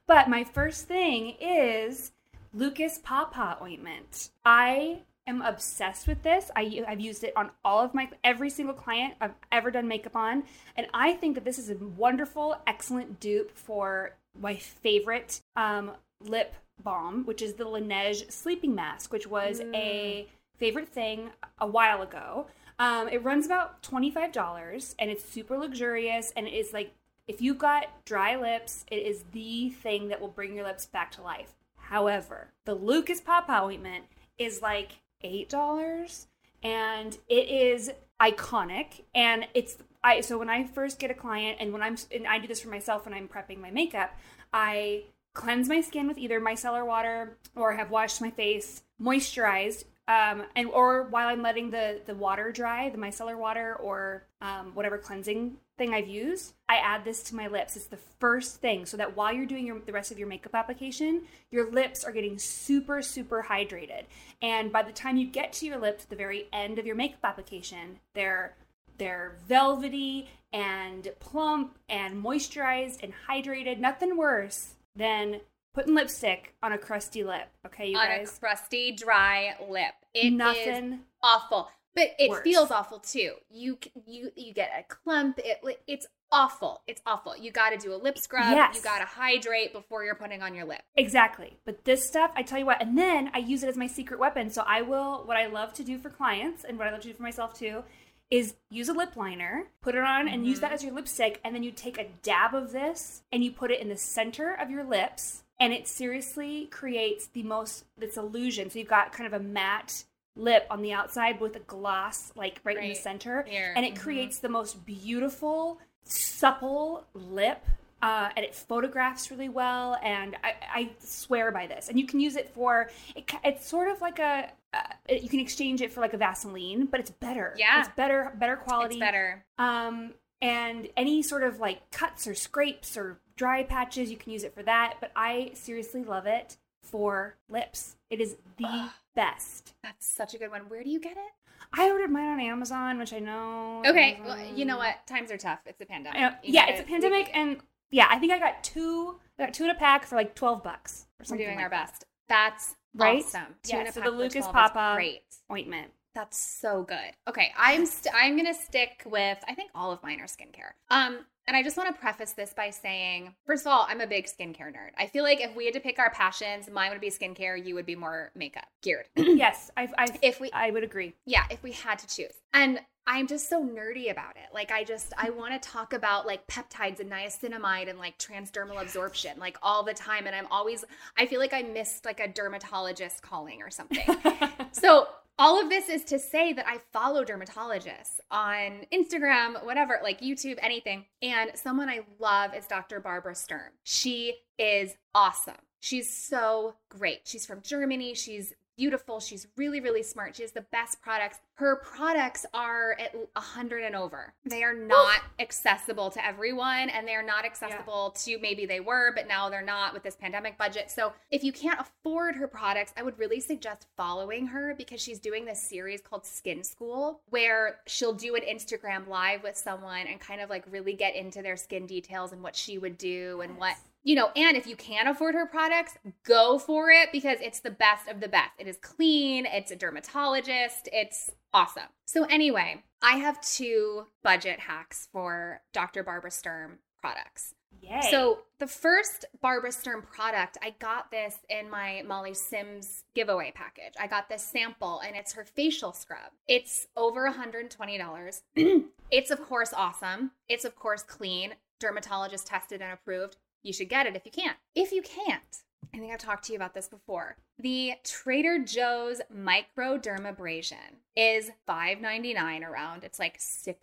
but 0.07 0.30
my 0.30 0.44
first 0.44 0.88
thing 0.88 1.36
is 1.39 2.12
Lucas 2.53 3.00
Papaw 3.03 3.62
ointment. 3.62 4.30
I 4.45 5.00
am 5.27 5.42
obsessed 5.42 6.07
with 6.07 6.24
this. 6.24 6.50
I, 6.56 6.83
I've 6.88 7.00
used 7.00 7.24
it 7.24 7.33
on 7.36 7.51
all 7.63 7.83
of 7.83 7.94
my 7.94 8.09
every 8.24 8.50
single 8.50 8.74
client 8.74 9.15
I've 9.21 9.36
ever 9.51 9.69
done 9.69 9.88
makeup 9.88 10.15
on, 10.15 10.43
and 10.75 10.88
I 10.93 11.13
think 11.13 11.36
that 11.36 11.46
this 11.46 11.60
is 11.60 11.70
a 11.70 11.75
wonderful, 11.75 12.55
excellent 12.65 13.20
dupe 13.20 13.55
for 13.55 14.15
my 14.39 14.55
favorite 14.55 15.41
um, 15.55 15.91
lip 16.24 16.55
balm, 16.84 17.25
which 17.25 17.41
is 17.41 17.53
the 17.53 17.65
Laneige 17.65 18.31
sleeping 18.31 18.74
mask, 18.74 19.12
which 19.12 19.27
was 19.27 19.62
a 19.74 20.27
favorite 20.58 20.88
thing 20.88 21.29
a 21.60 21.67
while 21.67 22.01
ago. 22.01 22.48
Um, 22.81 23.09
it 23.09 23.23
runs 23.23 23.45
about 23.45 23.83
$25 23.83 24.95
and 24.97 25.11
it's 25.11 25.23
super 25.23 25.55
luxurious 25.55 26.33
and 26.35 26.47
it 26.47 26.53
is 26.53 26.73
like 26.73 26.95
if 27.27 27.39
you've 27.39 27.59
got 27.59 27.85
dry 28.05 28.35
lips, 28.35 28.88
it 28.89 28.95
is 29.05 29.23
the 29.33 29.69
thing 29.69 30.07
that 30.07 30.19
will 30.19 30.29
bring 30.29 30.55
your 30.55 30.65
lips 30.65 30.88
back 30.88 31.11
to 31.11 31.21
life. 31.21 31.53
However, 31.75 32.47
the 32.65 32.73
Lucas 32.73 33.21
Papaw 33.21 33.65
ointment 33.65 34.05
is 34.39 34.63
like 34.63 34.93
$8 35.23 36.25
and 36.63 37.19
it 37.29 37.50
is 37.50 37.91
iconic 38.19 39.03
and 39.13 39.47
it's 39.53 39.77
I 40.03 40.21
so 40.21 40.39
when 40.39 40.50
I 40.50 40.63
first 40.65 40.97
get 40.97 41.11
a 41.11 41.13
client 41.13 41.57
and 41.59 41.71
when 41.73 41.83
I'm 41.83 41.97
and 42.11 42.25
I 42.25 42.39
do 42.39 42.47
this 42.47 42.61
for 42.61 42.69
myself 42.69 43.05
when 43.05 43.13
I'm 43.13 43.27
prepping 43.27 43.59
my 43.59 43.69
makeup, 43.69 44.17
I 44.51 45.03
cleanse 45.35 45.69
my 45.69 45.81
skin 45.81 46.07
with 46.07 46.17
either 46.17 46.41
micellar 46.41 46.83
water 46.83 47.38
or 47.55 47.73
have 47.73 47.91
washed 47.91 48.21
my 48.21 48.31
face, 48.31 48.81
moisturized, 49.00 49.83
um, 50.12 50.44
and 50.58 50.68
or 50.68 51.03
while 51.03 51.27
I'm 51.27 51.41
letting 51.41 51.72
the 51.72 52.01
the 52.06 52.15
water 52.15 52.51
dry, 52.51 52.89
the 52.89 52.98
micellar 52.98 53.38
water 53.38 53.75
or 53.75 54.24
um, 54.41 54.72
whatever 54.74 54.98
cleansing 54.98 55.58
thing 55.77 55.94
I've 55.94 56.08
used, 56.10 56.53
I 56.68 56.77
add 56.77 57.06
this 57.06 57.24
to 57.24 57.36
my 57.36 57.48
lips. 57.48 57.77
It's 57.77 57.86
the 57.86 58.00
first 58.20 58.58
thing, 58.58 58.86
so 58.86 58.98
that 58.98 59.15
while 59.15 59.32
you're 59.32 59.46
doing 59.46 59.65
your, 59.65 59.80
the 59.80 59.94
rest 59.94 60.12
of 60.12 60.20
your 60.20 60.27
makeup 60.27 60.53
application, 60.53 61.24
your 61.50 61.72
lips 61.72 62.03
are 62.03 62.12
getting 62.12 62.38
super 62.38 63.01
super 63.01 63.46
hydrated. 63.48 64.03
And 64.41 64.72
by 64.72 64.84
the 64.84 64.91
time 64.91 65.15
you 65.15 65.27
get 65.27 65.53
to 65.53 65.65
your 65.65 65.77
lips, 65.77 66.03
the 66.06 66.15
very 66.15 66.48
end 66.51 66.77
of 66.77 66.86
your 66.86 66.96
makeup 66.96 67.24
application, 67.24 68.00
they're 68.13 68.56
they're 68.98 69.38
velvety 69.48 70.30
and 70.51 71.08
plump 71.20 71.77
and 71.88 72.22
moisturized 72.22 73.01
and 73.01 73.13
hydrated. 73.30 73.80
Nothing 73.80 74.18
worse 74.18 74.74
than 74.94 75.39
putting 75.74 75.96
lipstick 75.96 76.53
on 76.62 76.74
a 76.74 76.77
crusty 76.77 77.24
lip. 77.24 77.48
Okay, 77.65 77.91
you 77.91 77.98
on 77.98 78.08
guys. 78.08 78.30
On 78.30 78.36
a 78.36 78.39
crusty, 78.39 78.91
dry 78.91 79.56
lip. 79.70 79.94
It 80.13 80.25
is 80.27 80.34
Nothing. 80.34 81.00
awful, 81.24 81.70
but 81.96 82.10
it 82.20 82.30
worse. 82.30 82.44
feels 82.44 82.72
awful 82.72 83.00
too. 83.00 83.34
You 83.50 83.77
you 84.06 84.32
you 84.36 84.53
get 84.53 84.72
a 84.77 84.84
clump. 84.84 85.39
It 85.39 85.60
it's 85.88 86.08
awful. 86.32 86.82
It's 86.88 87.01
awful. 87.06 87.36
You 87.38 87.51
got 87.51 87.72
to 87.72 87.77
do 87.77 87.94
a 87.94 87.98
lip 87.98 88.18
scrub. 88.18 88.51
Yes. 88.51 88.75
You 88.77 88.82
got 88.82 89.00
to 89.00 89.06
hydrate 89.06 89.74
before 89.74 90.03
you're 90.06 90.15
putting 90.15 90.41
on 90.41 90.56
your 90.56 90.65
lip. 90.65 90.82
Exactly. 90.96 91.58
But 91.65 91.84
this 91.84 92.06
stuff, 92.08 92.32
I 92.36 92.41
tell 92.44 92.58
you 92.60 92.65
what, 92.65 92.82
and 92.82 92.98
then 92.98 93.32
I 93.34 93.39
use 93.39 93.63
it 93.63 93.68
as 93.70 93.75
my 93.75 93.88
secret 93.88 94.18
weapon. 94.20 94.50
So 94.50 94.63
I 94.65 94.82
will, 94.82 95.24
what 95.25 95.36
I 95.36 95.48
love 95.48 95.74
to 95.74 95.84
do 95.84 95.98
for 95.98 96.10
clients 96.10 96.63
and 96.63 96.77
what 96.77 96.88
I 96.88 96.91
love 96.91 97.01
to 97.01 97.10
do 97.10 97.13
for 97.13 97.24
myself 97.24 97.53
too, 97.53 97.84
is 98.30 98.56
use 98.70 98.88
a 98.88 98.94
lip 98.94 99.18
liner, 99.18 99.65
put 99.82 99.94
it 99.94 100.03
on, 100.06 100.30
and 100.30 100.46
use 100.48 100.60
Mm-hmm. 100.60 100.62
that 100.62 100.72
as 100.72 100.84
your 100.86 100.94
lipstick, 100.94 101.41
and 101.44 101.53
then 101.53 101.63
you 101.63 101.72
take 101.72 101.98
a 101.98 102.08
dab 102.24 102.53
of 102.56 102.72
this 102.72 103.24
and 103.34 103.44
you 103.44 103.51
put 103.51 103.70
it 103.70 103.82
in 103.82 103.89
the 103.89 103.98
center 103.98 104.53
of 104.53 104.70
your 104.72 104.86
lips, 104.86 105.44
and 105.62 105.72
it 105.72 105.88
seriously 105.88 106.65
creates 106.65 107.27
the 107.27 107.44
most 107.44 107.86
this 107.98 108.18
illusion. 108.18 108.70
So 108.70 108.80
you've 108.80 108.89
got 108.89 109.13
kind 109.13 109.34
of 109.34 109.39
a 109.39 109.44
matte 109.44 110.03
lip 110.36 110.65
on 110.70 110.82
the 110.82 110.91
outside 110.91 111.39
with 111.39 111.56
a 111.56 111.60
gloss 111.60 112.32
like 112.36 112.60
right, 112.65 112.75
in 112.77 112.89
the 112.89 112.96
center, 112.96 113.46
and 113.75 113.86
it 113.86 113.94
Mhm. 113.96 114.00
creates 114.00 114.39
the 114.39 114.50
most 114.50 114.86
beautiful, 114.86 115.80
supple 116.03 117.06
lip. 117.13 117.63
Uh, 118.03 118.30
and 118.36 118.44
it 118.44 118.56
photographs 118.56 119.30
really 119.30 119.48
well, 119.50 119.96
and 120.01 120.36
I, 120.44 120.56
I 120.74 120.89
swear 120.98 121.51
by 121.51 121.68
this. 121.68 121.88
And 121.88 122.00
you 122.00 122.08
can 122.08 122.20
use 122.20 122.36
it 122.36 122.50
for 122.50 122.89
it, 123.15 123.32
it's 123.44 123.68
sort 123.68 123.89
of 123.89 124.01
like 124.01 124.18
a 124.18 124.51
uh, 124.74 124.80
it- 125.08 125.22
you 125.22 125.30
can 125.30 125.39
exchange 125.39 125.82
it 125.84 125.91
for 125.94 126.01
like 126.01 126.13
a 126.13 126.18
Vaseline, 126.18 126.88
but 126.88 127.00
it's 127.00 127.12
better. 127.12 127.53
Yeah. 127.60 127.82
it's 127.82 127.89
better, 127.96 128.32
better 128.39 128.56
quality. 128.56 128.96
It's 128.96 129.00
better. 129.00 129.46
Um, 129.60 130.15
and 130.41 130.88
any 130.98 131.22
sort 131.22 131.44
of 131.44 131.60
like 131.60 131.91
cuts 131.91 132.25
or 132.25 132.34
scrapes 132.34 132.98
or 132.98 133.20
dry 133.41 133.63
patches, 133.63 134.12
you 134.12 134.17
can 134.17 134.31
use 134.31 134.43
it 134.43 134.53
for 134.53 134.62
that. 134.62 134.98
But 135.01 135.12
I 135.15 135.50
seriously 135.55 136.03
love 136.03 136.27
it 136.27 136.57
for 136.83 137.38
lips. 137.50 137.95
It 138.12 138.21
is 138.21 138.36
the 138.57 138.65
ah, 138.67 138.95
best. 139.15 139.74
That's 139.81 140.05
such 140.05 140.36
a 140.36 140.38
good 140.38 140.51
one. 140.51 140.62
Where 140.67 140.83
do 140.83 140.91
you 140.91 141.00
get 141.00 141.13
it? 141.13 141.33
I 141.74 141.89
ordered 141.89 142.12
mine 142.12 142.27
on 142.27 142.39
Amazon, 142.39 143.00
which 143.00 143.13
I 143.13 143.17
know. 143.17 143.81
Okay, 143.83 144.19
well, 144.24 144.38
you 144.55 144.65
know 144.65 144.77
what? 144.77 145.07
Times 145.07 145.31
are 145.31 145.38
tough. 145.38 145.57
It's 145.65 145.81
a 145.81 145.88
pandemic. 145.88 146.36
Yeah, 146.43 146.67
it's 146.67 146.81
a 146.81 146.83
pandemic, 146.83 147.31
and 147.33 147.57
yeah, 147.89 148.05
I 148.12 148.19
think 148.19 148.31
I 148.31 148.38
got 148.38 148.63
two. 148.63 149.19
I 149.39 149.45
got 149.45 149.55
two 149.55 149.63
in 149.63 149.71
a 149.71 149.75
pack 149.75 150.05
for 150.05 150.15
like 150.17 150.36
twelve 150.36 150.62
bucks 150.62 151.07
or 151.19 151.25
something 151.25 151.43
We're 151.43 151.53
doing 151.53 151.57
like 151.57 151.63
our 151.63 151.69
that. 151.71 151.88
best. 151.88 152.05
That's 152.29 152.75
Right? 152.93 153.24
awesome. 153.24 153.55
Yeah, 153.65 153.81
in 153.81 153.88
a 153.88 153.91
so 153.91 154.01
pack 154.01 154.10
the 154.10 154.15
Lucas 154.15 154.45
12 154.45 154.48
is 154.48 154.51
Papaw- 154.51 154.95
Great. 154.95 155.24
Ointment. 155.51 155.91
That's 156.13 156.38
so 156.38 156.84
good. 156.84 157.12
Okay, 157.27 157.51
I'm 157.58 157.86
st- 157.86 158.13
I'm 158.15 158.36
gonna 158.36 158.53
stick 158.53 159.03
with 159.06 159.38
I 159.48 159.53
think 159.56 159.72
all 159.74 159.91
of 159.91 160.01
mine 160.03 160.20
are 160.20 160.25
skincare. 160.27 160.72
Um, 160.89 161.20
and 161.48 161.58
I 161.58 161.63
just 161.63 161.75
want 161.77 161.94
to 161.94 162.00
preface 162.00 162.34
this 162.34 162.53
by 162.53 162.70
saying, 162.70 163.34
first 163.46 163.65
of 163.65 163.72
all, 163.72 163.86
I'm 163.89 164.00
a 164.01 164.08
big 164.08 164.25
skincare 164.25 164.68
nerd. 164.72 164.91
I 164.98 165.08
feel 165.08 165.24
like 165.24 165.41
if 165.41 165.56
we 165.56 165.65
had 165.65 165.74
to 165.74 165.80
pick 165.80 166.00
our 166.00 166.12
passions, 166.12 166.70
mine 166.70 166.91
would 166.91 167.01
be 167.01 167.10
skincare, 167.10 167.63
you 167.65 167.74
would 167.75 167.86
be 167.86 167.96
more 167.96 168.32
makeup 168.36 168.68
geared. 168.82 169.08
yes, 169.15 169.72
I, 169.75 169.89
I, 169.98 170.08
If 170.22 170.39
we- 170.39 170.51
I 170.51 170.70
would 170.70 170.84
agree. 170.84 171.13
yeah, 171.25 171.44
if 171.50 171.63
we 171.63 171.72
had 171.72 171.98
to 172.00 172.08
choose. 172.08 172.34
And 172.53 172.80
I'm 173.08 173.25
just 173.25 173.50
so 173.50 173.65
nerdy 173.65 174.12
about 174.12 174.36
it. 174.36 174.53
Like 174.53 174.72
I 174.72 174.84
just 174.84 175.12
I 175.18 175.32
want 175.32 175.60
to 175.60 175.70
talk 175.70 175.94
about 175.94 176.27
like 176.27 176.46
peptides 176.46 177.00
and 177.00 177.12
niacinamide 177.12 177.89
and 177.89 177.98
like 177.98 178.18
transdermal 178.20 178.80
absorption 178.80 179.39
like 179.39 179.58
all 179.63 179.82
the 179.84 179.94
time 179.94 180.27
and 180.27 180.36
I'm 180.36 180.46
always 180.51 180.86
I 181.18 181.25
feel 181.25 181.39
like 181.39 181.51
I 181.51 181.63
missed 181.63 182.06
like 182.06 182.20
a 182.20 182.27
dermatologist 182.27 183.24
calling 183.24 183.63
or 183.63 183.72
something. 183.72 184.06
so 184.72 185.08
all 185.41 185.60
of 185.60 185.69
this 185.69 185.89
is 185.89 186.03
to 186.03 186.19
say 186.19 186.53
that 186.53 186.67
I 186.67 186.77
follow 186.93 187.25
dermatologists 187.25 188.19
on 188.29 188.86
Instagram, 188.93 189.65
whatever, 189.65 190.00
like 190.03 190.21
YouTube, 190.21 190.60
anything. 190.62 191.05
And 191.24 191.50
someone 191.55 191.89
I 191.89 192.01
love 192.19 192.53
is 192.53 192.67
Dr. 192.67 193.00
Barbara 193.00 193.33
Sturm. 193.33 193.71
She 193.81 194.36
is 194.60 194.93
awesome. 195.15 195.55
She's 195.79 196.15
so 196.15 196.75
great. 196.89 197.21
She's 197.24 197.48
from 197.48 197.63
Germany. 197.63 198.13
She's 198.13 198.53
beautiful. 198.81 199.19
She's 199.19 199.45
really, 199.57 199.79
really 199.79 200.01
smart. 200.01 200.35
She 200.35 200.41
has 200.41 200.53
the 200.53 200.65
best 200.71 201.03
products. 201.03 201.38
Her 201.53 201.75
products 201.75 202.47
are 202.51 202.97
at 203.00 203.13
100 203.13 203.83
and 203.83 203.95
over. 203.95 204.33
They 204.43 204.63
are 204.63 204.73
not 204.73 205.21
accessible 205.39 206.09
to 206.09 206.25
everyone, 206.25 206.89
and 206.89 207.07
they're 207.07 207.21
not 207.21 207.45
accessible 207.45 208.15
to 208.23 208.39
maybe 208.39 208.65
they 208.65 208.79
were, 208.79 209.11
but 209.15 209.27
now 209.27 209.50
they're 209.50 209.61
not 209.61 209.93
with 209.93 210.01
this 210.01 210.15
pandemic 210.15 210.57
budget. 210.57 210.89
So 210.89 211.13
if 211.29 211.43
you 211.43 211.51
can't 211.51 211.79
afford 211.79 212.35
her 212.38 212.47
products, 212.47 212.91
I 212.97 213.03
would 213.03 213.19
really 213.19 213.39
suggest 213.39 213.85
following 213.95 214.47
her 214.47 214.73
because 214.75 215.00
she's 215.00 215.19
doing 215.19 215.45
this 215.45 215.61
series 215.61 216.01
called 216.01 216.25
Skin 216.25 216.63
School, 216.63 217.21
where 217.29 217.81
she'll 217.85 218.15
do 218.15 218.33
an 218.33 218.41
Instagram 218.41 219.07
live 219.07 219.43
with 219.43 219.57
someone 219.57 220.07
and 220.07 220.19
kind 220.19 220.41
of 220.41 220.50
like 220.50 220.65
really 220.71 220.93
get 220.93 221.15
into 221.15 221.43
their 221.43 221.55
skin 221.55 221.85
details 221.85 222.31
and 222.31 222.41
what 222.41 222.55
she 222.55 222.79
would 222.79 222.97
do 222.97 223.41
and 223.41 223.59
what 223.59 223.75
you 224.03 224.15
know, 224.15 224.29
and 224.36 224.58
if 224.58 224.65
you 224.65 224.75
can 224.75 225.08
afford 225.08 225.36
her 225.36 225.46
products, 225.46 225.98
go 226.24 226.58
for 226.58 226.89
it 226.89 227.10
because 227.12 227.38
it's 227.41 227.60
the 227.60 227.72
best 227.72 228.08
of 228.08 228.20
the 228.20 228.27
best. 228.27 228.51
It 228.58 228.67
is 228.67 228.77
clean, 228.77 229.46
it's 229.46 229.72
a 229.72 229.75
dermatologist, 229.75 230.89
it's 230.91 231.31
awesome. 231.53 231.89
So, 232.05 232.24
anyway, 232.25 232.84
I 233.01 233.17
have 233.17 233.41
two 233.41 234.08
budget 234.24 234.60
hacks 234.60 235.08
for 235.12 235.62
Dr. 235.74 236.03
Barbara 236.03 236.31
Sturm 236.31 236.79
products. 237.00 237.53
Yay. 237.81 238.01
So, 238.10 238.39
the 238.60 238.67
first 238.67 239.25
Barbara 239.41 239.72
Sturm 239.72 240.01
product, 240.01 240.58
I 240.62 240.75
got 240.79 241.12
this 241.12 241.38
in 241.50 241.70
my 241.70 242.03
Molly 242.05 242.34
Sims 242.34 243.03
giveaway 243.15 243.51
package. 243.55 243.93
I 244.00 244.08
got 244.08 244.29
this 244.29 244.43
sample 244.43 245.00
and 245.00 245.15
it's 245.15 245.34
her 245.34 245.46
facial 245.46 245.93
scrub. 245.93 246.31
It's 246.48 246.88
over 246.96 247.31
$120. 247.31 248.41
it's, 249.12 249.31
of 249.31 249.41
course, 249.48 249.74
awesome. 249.75 250.31
It's, 250.48 250.65
of 250.65 250.75
course, 250.75 251.03
clean, 251.03 251.53
dermatologist 251.79 252.48
tested 252.48 252.81
and 252.81 252.93
approved. 252.93 253.38
You 253.63 253.74
should 253.74 253.89
get 253.89 254.08
it 254.08 254.15
if 254.15 254.25
you 254.25 254.32
can't. 254.32 254.58
If 254.75 254.91
you 254.91 255.01
can't, 255.01 255.63
I 255.94 255.98
think 255.98 256.13
I've 256.13 256.20
talked 256.20 256.46
to 256.46 256.53
you 256.53 256.58
about 256.58 256.74
this 256.74 256.88
before. 256.88 257.36
The 257.60 257.96
Trader 258.03 258.60
Joe's 258.60 259.20
microdermabrasion 259.34 260.75
is 261.15 261.51
$5.99 261.68 262.63
around. 262.63 263.03
It's 263.03 263.20
like 263.20 263.38
$6. 263.38 263.75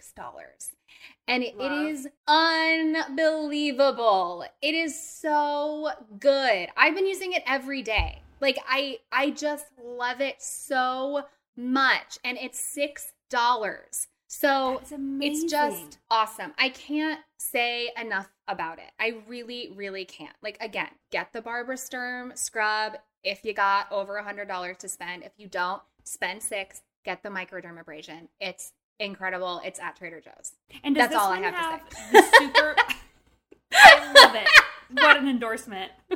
And 1.29 1.43
it 1.43 1.57
Love. 1.57 1.87
is 1.87 2.09
unbelievable. 2.27 4.45
It 4.63 4.75
is 4.75 4.99
so 5.01 5.91
good. 6.19 6.71
I've 6.77 6.95
been 6.95 7.07
using 7.07 7.35
it 7.35 7.43
every 7.47 7.83
day. 7.83 8.23
Like 8.41 8.59
I 8.69 8.99
I 9.13 9.31
just 9.31 9.67
love 9.83 10.21
it 10.21 10.41
so 10.41 11.25
much 11.57 12.19
and 12.25 12.39
it's 12.39 12.77
$6. 12.77 14.07
So 14.29 14.81
it's 15.21 15.51
just 15.51 15.99
awesome. 16.11 16.53
I 16.59 16.69
can't 16.71 17.21
say 17.39 17.91
enough 18.01 18.29
about 18.49 18.79
it. 18.79 18.91
I 18.99 19.19
really, 19.29 19.73
really 19.75 20.05
can't. 20.05 20.35
Like, 20.43 20.59
again, 20.61 20.89
get 21.11 21.33
the 21.33 21.43
Barbara 21.43 21.77
Sturm 21.77 22.33
scrub 22.35 22.97
if 23.23 23.45
you 23.45 23.53
got 23.53 23.91
over 23.93 24.17
a 24.17 24.25
$100 24.25 24.77
to 24.79 24.89
spend. 24.89 25.23
If 25.23 25.33
you 25.37 25.47
don't, 25.47 25.83
spend 26.05 26.43
six, 26.43 26.83
get 27.05 27.23
the 27.23 27.29
microdermabrasion. 27.29 28.29
It's 28.41 28.73
incredible. 28.99 29.61
It's 29.65 29.79
at 29.79 29.97
Trader 29.97 30.21
Joe's. 30.21 30.53
And 30.83 30.97
That's 30.97 31.15
all 31.15 31.31
I 31.31 31.41
one 31.41 31.53
have 31.53 31.89
to 31.89 31.95
the 32.13 32.23
super? 32.39 32.75
I 33.73 34.13
love 34.13 34.35
it. 34.35 34.49
What 34.91 35.17
an 35.19 35.29
endorsement. 35.29 35.93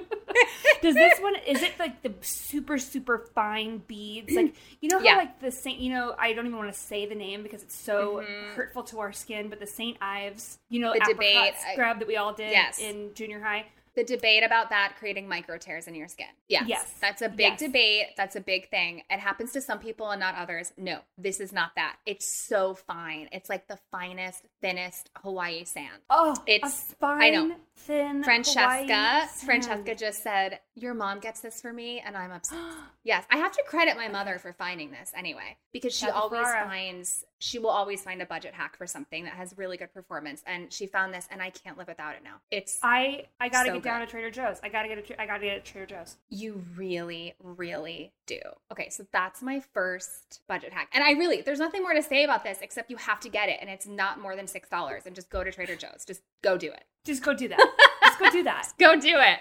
does 0.83 0.95
this 0.95 1.19
one? 1.21 1.35
Is 1.47 1.63
it 1.63 1.73
like 1.79 2.03
the 2.03 2.13
super 2.23 2.79
super 2.79 3.27
fine 3.35 3.83
beads? 3.87 4.33
Like 4.35 4.55
you 4.81 4.89
know 4.89 4.99
how 4.99 5.05
Yeah. 5.05 5.17
like 5.17 5.41
the 5.41 5.51
Saint. 5.53 5.79
You 5.79 5.93
know 5.93 6.15
I 6.19 6.33
don't 6.33 6.47
even 6.47 6.59
want 6.59 6.73
to 6.73 6.79
say 6.79 7.07
the 7.07 7.15
name 7.15 7.43
because 7.43 7.63
it's 7.63 7.75
so 7.77 8.25
Mhm. 8.27 8.55
hurtful 8.55 8.83
to 8.85 9.01
our 9.01 9.13
skin. 9.13 9.49
But 9.49 9.61
the 9.61 9.67
Saint 9.67 9.99
Ives, 10.01 10.59
you 10.71 10.81
know, 10.81 10.91
The 10.93 10.97
apricot 11.03 11.15
debate, 11.17 11.55
I- 11.69 11.73
scrub 11.75 11.99
that 11.99 12.09
we 12.09 12.17
all 12.17 12.33
did 12.33 12.51
Yes. 12.53 12.79
in 12.79 13.13
junior 13.15 13.41
high. 13.41 13.67
The 13.95 14.05
debate 14.05 14.43
about 14.43 14.71
that 14.71 14.95
creating 14.99 15.29
micro 15.29 15.59
tears 15.59 15.87
in 15.87 15.95
your 15.95 16.09
skin. 16.09 16.27
Yes. 16.49 16.65
Yes. 16.67 16.95
That's 17.01 17.21
a 17.21 17.29
big 17.29 17.41
Yes. 17.53 17.59
debate. 17.61 18.07
That's 18.17 18.37
a 18.37 18.41
big 18.41 18.71
thing. 18.71 19.03
It 19.11 19.21
happens 19.21 19.53
to 19.53 19.61
some 19.61 19.79
people 19.79 20.09
and 20.11 20.19
not 20.19 20.35
others. 20.35 20.73
No, 20.79 21.01
this 21.19 21.41
is 21.41 21.53
not 21.53 21.73
that. 21.77 21.97
It's 22.07 22.27
so 22.27 22.75
fine. 22.75 23.29
It's 23.33 23.51
like 23.51 23.69
the 23.69 23.79
finest, 23.91 24.47
thinnest 24.63 25.11
Hawaii 25.23 25.65
sand. 25.65 26.01
Oh, 26.09 26.35
It's- 26.47 26.93
a 26.93 26.95
fine, 26.97 27.23
I 27.23 27.31
know. 27.31 27.57
thin 27.77 28.25
Francesca. 28.25 29.29
Francesca 29.45 29.95
just 29.95 30.23
said, 30.23 30.61
"Your 30.75 30.95
mom 30.95 31.21
gets 31.21 31.41
this 31.41 31.61
for 31.61 31.73
me, 31.73 32.01
and 32.01 32.17
I'm 32.17 32.31
obsessed." 32.33 32.61
yes, 33.05 33.25
I 33.31 33.37
have 33.39 33.53
to 33.53 33.63
credit 33.67 33.97
my 33.97 34.09
mother 34.09 34.39
for 34.39 34.53
finding 34.53 34.91
this 34.91 35.13
anyway, 35.17 35.57
because 35.73 35.95
she 35.97 36.07
That's 36.07 36.17
always 36.19 36.47
Ferrara. 36.47 36.67
finds 36.69 37.25
she 37.39 37.59
will 37.59 37.71
always 37.71 38.01
find 38.03 38.23
a 38.23 38.27
budget 38.27 38.55
hack 38.55 38.77
for 38.77 38.87
something 38.87 39.25
that 39.25 39.33
has 39.33 39.59
really 39.59 39.77
good 39.77 39.93
performance, 39.93 40.43
and 40.47 40.73
she 40.73 40.87
found 40.87 41.13
this, 41.13 41.27
and 41.31 41.43
I 41.43 41.51
can't 41.51 41.77
live 41.77 41.89
without 41.89 42.15
it 42.15 42.23
now. 42.23 42.37
It's 42.51 42.79
I 42.83 43.25
I 43.41 43.49
gotta 43.49 43.69
So 43.71 43.75
get 43.75 43.83
down 43.83 44.01
good. 44.01 44.07
to 44.07 44.11
Trader 44.13 44.31
Joe's. 44.31 44.59
I 44.63 44.69
gotta 44.69 44.89
get 44.89 44.99
a, 45.11 45.21
I 45.21 45.27
gotta 45.27 45.41
get 45.45 45.53
it 45.55 45.57
at 45.59 45.65
Trader 45.65 45.87
Joe's. 45.87 46.17
you 46.31 46.65
really, 46.77 47.35
really 47.43 48.13
do. 48.27 48.39
Okay, 48.71 48.89
so 48.91 49.05
that's 49.13 49.43
my 49.43 49.61
first 49.75 50.41
budget 50.49 50.73
hack, 50.73 50.89
and 50.95 51.03
I 51.03 51.13
really 51.13 51.43
there's 51.43 51.59
nothing 51.59 51.83
more 51.83 51.95
to 51.95 52.03
say 52.03 52.23
about 52.25 52.45
this 52.45 52.59
except 52.63 52.91
you 52.91 52.97
have 52.97 53.21
to 53.21 53.29
get 53.29 53.49
it, 53.49 53.59
and 53.61 53.69
it's 53.69 53.87
not 53.87 54.21
more 54.21 54.37
than 54.37 54.47
six 54.47 54.69
dollars, 54.69 55.03
and 55.07 55.15
just 55.15 55.29
go 55.29 55.43
to 55.43 55.51
Trader 55.51 55.75
Joe's. 55.77 56.05
Just 56.07 56.23
go 56.43 56.57
do 56.57 56.69
it. 56.71 56.85
Just 57.05 57.23
go 57.25 57.35
do 57.35 57.49
that. 57.49 57.59
Go 58.23 58.31
do 58.31 58.43
that. 58.45 58.73
Go 58.79 59.01
do 59.01 59.17
it. 59.19 59.39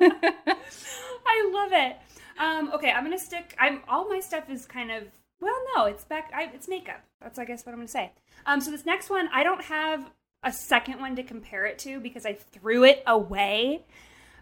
I 1.26 1.50
love 1.52 1.72
it. 1.72 1.96
Um, 2.38 2.72
okay, 2.74 2.92
I'm 2.92 3.04
gonna 3.04 3.18
stick. 3.18 3.54
I'm 3.58 3.82
all 3.88 4.08
my 4.08 4.20
stuff 4.20 4.48
is 4.48 4.66
kind 4.66 4.90
of 4.90 5.04
well, 5.40 5.54
no, 5.76 5.84
it's 5.84 6.04
back. 6.04 6.32
I, 6.34 6.50
it's 6.54 6.68
makeup. 6.68 7.02
That's 7.20 7.38
I 7.38 7.44
guess 7.44 7.64
what 7.64 7.72
I'm 7.72 7.78
gonna 7.78 7.88
say. 7.88 8.12
Um, 8.46 8.60
so 8.60 8.70
this 8.70 8.86
next 8.86 9.10
one, 9.10 9.28
I 9.32 9.42
don't 9.42 9.62
have 9.64 10.10
a 10.42 10.52
second 10.52 11.00
one 11.00 11.16
to 11.16 11.22
compare 11.22 11.66
it 11.66 11.78
to 11.80 12.00
because 12.00 12.24
I 12.24 12.34
threw 12.34 12.84
it 12.84 13.02
away 13.06 13.82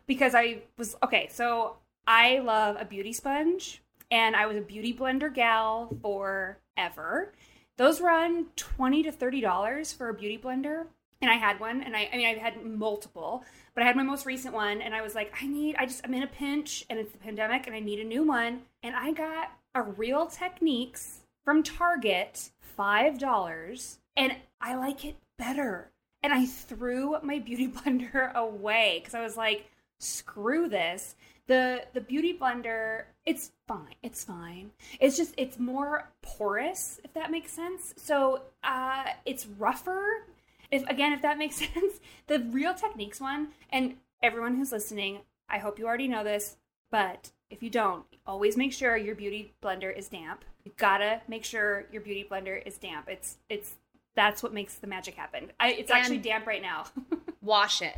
because 0.06 0.34
I 0.34 0.62
was 0.78 0.96
okay. 1.02 1.28
So 1.30 1.76
I 2.06 2.38
love 2.38 2.76
a 2.78 2.84
beauty 2.84 3.12
sponge, 3.12 3.82
and 4.10 4.36
I 4.36 4.46
was 4.46 4.56
a 4.56 4.60
beauty 4.60 4.94
blender 4.94 5.32
gal 5.32 5.96
forever. 6.02 7.32
Those 7.76 8.00
run 8.00 8.46
twenty 8.56 9.02
to 9.02 9.12
thirty 9.12 9.40
dollars 9.40 9.92
for 9.92 10.08
a 10.08 10.14
beauty 10.14 10.38
blender, 10.38 10.86
and 11.22 11.30
I 11.30 11.34
had 11.34 11.60
one, 11.60 11.82
and 11.82 11.96
I, 11.96 12.08
I 12.12 12.16
mean, 12.16 12.26
I've 12.26 12.38
had 12.38 12.64
multiple, 12.64 13.44
but 13.74 13.82
I 13.82 13.86
had 13.86 13.96
my 13.96 14.02
most 14.02 14.26
recent 14.26 14.54
one, 14.54 14.80
and 14.80 14.94
I 14.94 15.02
was 15.02 15.14
like, 15.14 15.32
I 15.40 15.46
need, 15.46 15.76
I 15.78 15.86
just, 15.86 16.02
I'm 16.04 16.14
in 16.14 16.22
a 16.22 16.28
pinch, 16.28 16.84
and 16.90 16.98
it's 16.98 17.12
the 17.12 17.18
pandemic, 17.18 17.66
and 17.66 17.74
I 17.74 17.80
need 17.80 18.00
a 18.00 18.04
new 18.04 18.22
one, 18.22 18.62
and 18.82 18.94
I 18.94 19.12
got 19.12 19.52
a 19.74 19.82
Real 19.82 20.26
Techniques 20.26 21.20
from 21.44 21.62
Target 21.62 22.50
$5 22.78 23.98
and 24.16 24.36
I 24.60 24.74
like 24.74 25.04
it 25.04 25.16
better. 25.38 25.90
And 26.22 26.32
I 26.32 26.46
threw 26.46 27.16
my 27.22 27.38
beauty 27.38 27.68
blender 27.76 28.32
away 28.34 29.00
because 29.00 29.14
I 29.14 29.22
was 29.22 29.36
like, 29.36 29.70
screw 30.00 30.68
this. 30.68 31.14
The 31.46 31.84
the 31.94 32.00
beauty 32.00 32.36
blender, 32.36 33.04
it's 33.24 33.52
fine. 33.68 33.94
It's 34.02 34.24
fine. 34.24 34.72
It's 34.98 35.16
just 35.16 35.32
it's 35.36 35.60
more 35.60 36.10
porous, 36.20 37.00
if 37.04 37.14
that 37.14 37.30
makes 37.30 37.52
sense. 37.52 37.94
So 37.96 38.42
uh 38.64 39.04
it's 39.24 39.46
rougher. 39.46 40.24
If 40.70 40.84
again, 40.88 41.12
if 41.12 41.22
that 41.22 41.38
makes 41.38 41.56
sense. 41.72 42.00
The 42.26 42.40
Real 42.40 42.74
Techniques 42.74 43.20
one, 43.20 43.48
and 43.70 43.96
everyone 44.22 44.56
who's 44.56 44.72
listening, 44.72 45.20
I 45.48 45.58
hope 45.58 45.78
you 45.78 45.86
already 45.86 46.08
know 46.08 46.24
this, 46.24 46.56
but 46.90 47.30
if 47.50 47.62
you 47.62 47.70
don't, 47.70 48.04
always 48.26 48.56
make 48.56 48.72
sure 48.72 48.96
your 48.96 49.14
beauty 49.14 49.54
blender 49.62 49.96
is 49.96 50.08
damp. 50.08 50.44
You 50.64 50.72
gotta 50.76 51.20
make 51.28 51.44
sure 51.44 51.86
your 51.92 52.02
beauty 52.02 52.26
blender 52.28 52.60
is 52.66 52.76
damp. 52.78 53.08
It's 53.08 53.38
it's 53.48 53.74
that's 54.16 54.42
what 54.42 54.52
makes 54.52 54.74
the 54.76 54.86
magic 54.86 55.14
happen. 55.14 55.52
I, 55.60 55.72
it's 55.72 55.90
And- 55.90 56.00
actually 56.00 56.18
damp 56.18 56.46
right 56.46 56.62
now. 56.62 56.86
Wash 57.42 57.80
it 57.82 57.96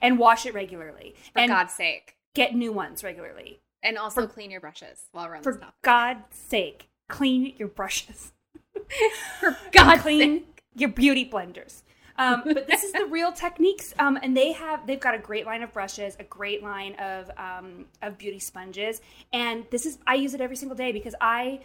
and 0.00 0.18
wash 0.18 0.46
it 0.46 0.54
regularly. 0.54 1.14
for 1.34 1.40
and 1.40 1.50
God's 1.50 1.74
sake, 1.74 2.16
get 2.34 2.54
new 2.54 2.72
ones 2.72 3.04
regularly. 3.04 3.60
and 3.82 3.98
also 3.98 4.26
clean 4.26 4.50
your 4.50 4.60
brushes 4.62 5.04
while 5.12 5.30
on 5.30 5.42
For 5.42 5.52
topic. 5.58 5.74
God's 5.82 6.34
sake, 6.36 6.88
clean 7.08 7.54
your 7.58 7.68
brushes. 7.68 8.32
For 9.40 9.56
God's 9.72 10.02
clean 10.02 10.38
sake. 10.38 10.62
your 10.74 10.88
beauty 10.88 11.28
blenders. 11.28 11.82
Um, 12.18 12.42
but 12.44 12.66
this 12.66 12.82
is 12.82 12.92
the 12.92 13.06
real 13.06 13.32
techniques, 13.32 13.94
um, 13.98 14.18
and 14.20 14.36
they 14.36 14.52
have 14.52 14.86
they've 14.86 14.98
got 14.98 15.14
a 15.14 15.18
great 15.18 15.46
line 15.46 15.62
of 15.62 15.72
brushes, 15.72 16.16
a 16.18 16.24
great 16.24 16.62
line 16.62 16.94
of 16.96 17.30
um, 17.38 17.86
of 18.02 18.18
beauty 18.18 18.40
sponges, 18.40 19.00
and 19.32 19.64
this 19.70 19.86
is 19.86 19.98
I 20.06 20.16
use 20.16 20.34
it 20.34 20.40
every 20.40 20.56
single 20.56 20.76
day 20.76 20.90
because 20.90 21.14
I 21.20 21.60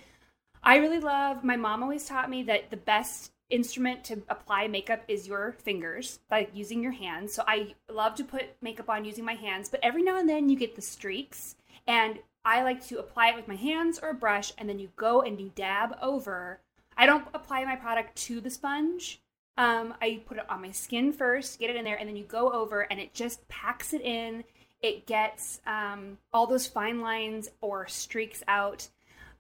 I 0.64 0.78
really 0.78 1.00
love. 1.00 1.44
My 1.44 1.56
mom 1.56 1.82
always 1.82 2.06
taught 2.06 2.30
me 2.30 2.44
that 2.44 2.70
the 2.70 2.78
best 2.78 3.32
instrument 3.50 4.04
to 4.04 4.22
apply 4.30 4.68
makeup 4.68 5.04
is 5.08 5.28
your 5.28 5.54
fingers, 5.64 6.20
like 6.30 6.52
using 6.54 6.82
your 6.82 6.92
hands. 6.92 7.34
So 7.34 7.44
I 7.48 7.74
love 7.92 8.16
to 8.16 8.24
put 8.24 8.46
makeup 8.62 8.90
on 8.90 9.06
using 9.06 9.26
my 9.26 9.34
hands, 9.34 9.70
but 9.70 9.80
every 9.84 10.04
now 10.04 10.18
and 10.20 10.30
then 10.30 10.50
you 10.50 10.56
get 10.56 10.76
the 10.76 10.82
streaks, 10.84 11.56
and 11.88 12.20
I 12.46 12.62
like 12.62 12.86
to 12.88 13.00
apply 13.00 13.30
it 13.30 13.36
with 13.36 13.48
my 13.48 13.56
hands 13.56 14.00
or 14.02 14.10
a 14.10 14.14
brush, 14.14 14.54
and 14.58 14.70
then 14.70 14.78
you 14.78 14.90
go 14.96 15.24
and 15.24 15.40
you 15.42 15.52
dab 15.56 15.98
over. 16.00 16.60
I 16.96 17.08
don't 17.08 17.26
apply 17.34 17.66
my 17.66 17.76
product 17.76 18.16
to 18.28 18.40
the 18.40 18.52
sponge. 18.52 19.20
Um, 19.58 19.94
I 20.02 20.22
put 20.26 20.38
it 20.38 20.50
on 20.50 20.62
my 20.62 20.72
skin 20.72 21.14
first, 21.14 21.60
get 21.60 21.70
it 21.70 21.76
in 21.76 21.86
there, 21.86 21.98
and 21.98 22.10
then 22.10 22.16
you 22.16 22.24
go 22.24 22.52
over, 22.52 22.82
and 22.82 23.00
it 23.00 23.14
just 23.14 23.48
packs 23.48 23.94
it 23.94 24.02
in. 24.02 24.44
It 24.82 25.06
gets 25.06 25.62
um, 25.68 26.18
all 26.34 26.48
those 26.48 26.68
fine 26.68 27.02
lines 27.02 27.50
or 27.62 27.88
streaks 27.88 28.44
out. 28.48 28.90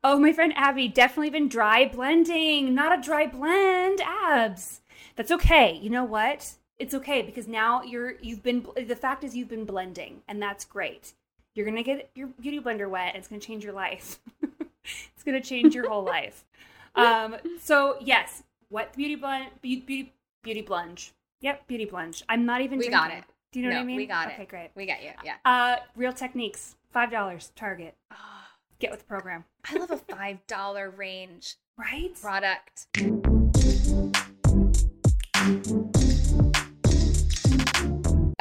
Oh, 0.03 0.19
my 0.19 0.33
friend 0.33 0.53
Abby, 0.55 0.87
definitely 0.87 1.29
been 1.29 1.47
dry 1.47 1.87
blending, 1.87 2.75
not 2.75 2.97
a 2.97 3.01
dry 3.01 3.25
blend, 3.25 4.01
abs. 4.01 4.81
That's 5.15 5.31
okay. 5.31 5.79
You 5.81 5.89
know 5.89 6.03
what? 6.03 6.53
It's 6.77 6.93
okay 6.93 7.21
because 7.21 7.47
now 7.47 7.83
you're 7.83 8.15
you've 8.21 8.43
been 8.43 8.65
the 8.75 8.95
fact 8.95 9.23
is 9.23 9.35
you've 9.35 9.49
been 9.49 9.65
blending, 9.65 10.21
and 10.27 10.41
that's 10.41 10.65
great. 10.65 11.13
You're 11.53 11.65
gonna 11.65 11.83
get 11.83 12.09
your 12.15 12.27
beauty 12.27 12.59
blender 12.59 12.89
wet, 12.89 13.09
and 13.09 13.17
it's 13.17 13.27
gonna 13.27 13.39
change 13.39 13.63
your 13.63 13.73
life. 13.73 14.19
it's 14.43 15.23
gonna 15.23 15.41
change 15.41 15.75
your 15.75 15.89
whole 15.89 16.03
life. 16.03 16.45
Um, 16.95 17.37
so 17.59 17.97
yes, 18.01 18.43
wet 18.73 18.91
beauty 18.95 19.15
blend, 19.15 19.51
beauty 19.61 20.11
beauty, 20.41 20.61
plunge. 20.63 21.13
Yep, 21.41 21.67
beauty 21.67 21.85
plunge. 21.85 22.23
I'm 22.27 22.45
not 22.45 22.61
even. 22.61 22.79
We 22.79 22.89
drinking. 22.89 23.09
got 23.09 23.11
it. 23.11 23.23
Do 23.51 23.59
you 23.59 23.65
know 23.65 23.71
no, 23.71 23.77
what 23.77 23.83
I 23.83 23.85
mean? 23.85 23.97
We 23.97 24.05
got 24.07 24.25
okay, 24.27 24.33
it. 24.33 24.35
Okay, 24.35 24.45
great. 24.49 24.69
We 24.75 24.85
got 24.85 25.03
you. 25.03 25.11
Yeah. 25.23 25.35
Uh, 25.45 25.77
real 25.95 26.11
techniques, 26.11 26.75
five 26.91 27.11
dollars. 27.11 27.51
Target. 27.55 27.95
Oh, 28.11 28.15
Get 28.79 28.91
with 28.91 28.99
the 29.01 29.05
program. 29.05 29.45
I 29.69 29.77
love 29.77 29.91
a 29.91 29.97
five 29.97 30.45
dollar 30.47 30.89
range 30.89 31.55
Right. 31.77 32.13
product. 32.19 32.87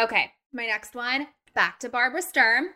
Okay, 0.00 0.32
my 0.52 0.66
next 0.66 0.94
one. 0.94 1.28
Back 1.54 1.78
to 1.80 1.88
Barbara 1.88 2.22
Sturm. 2.22 2.68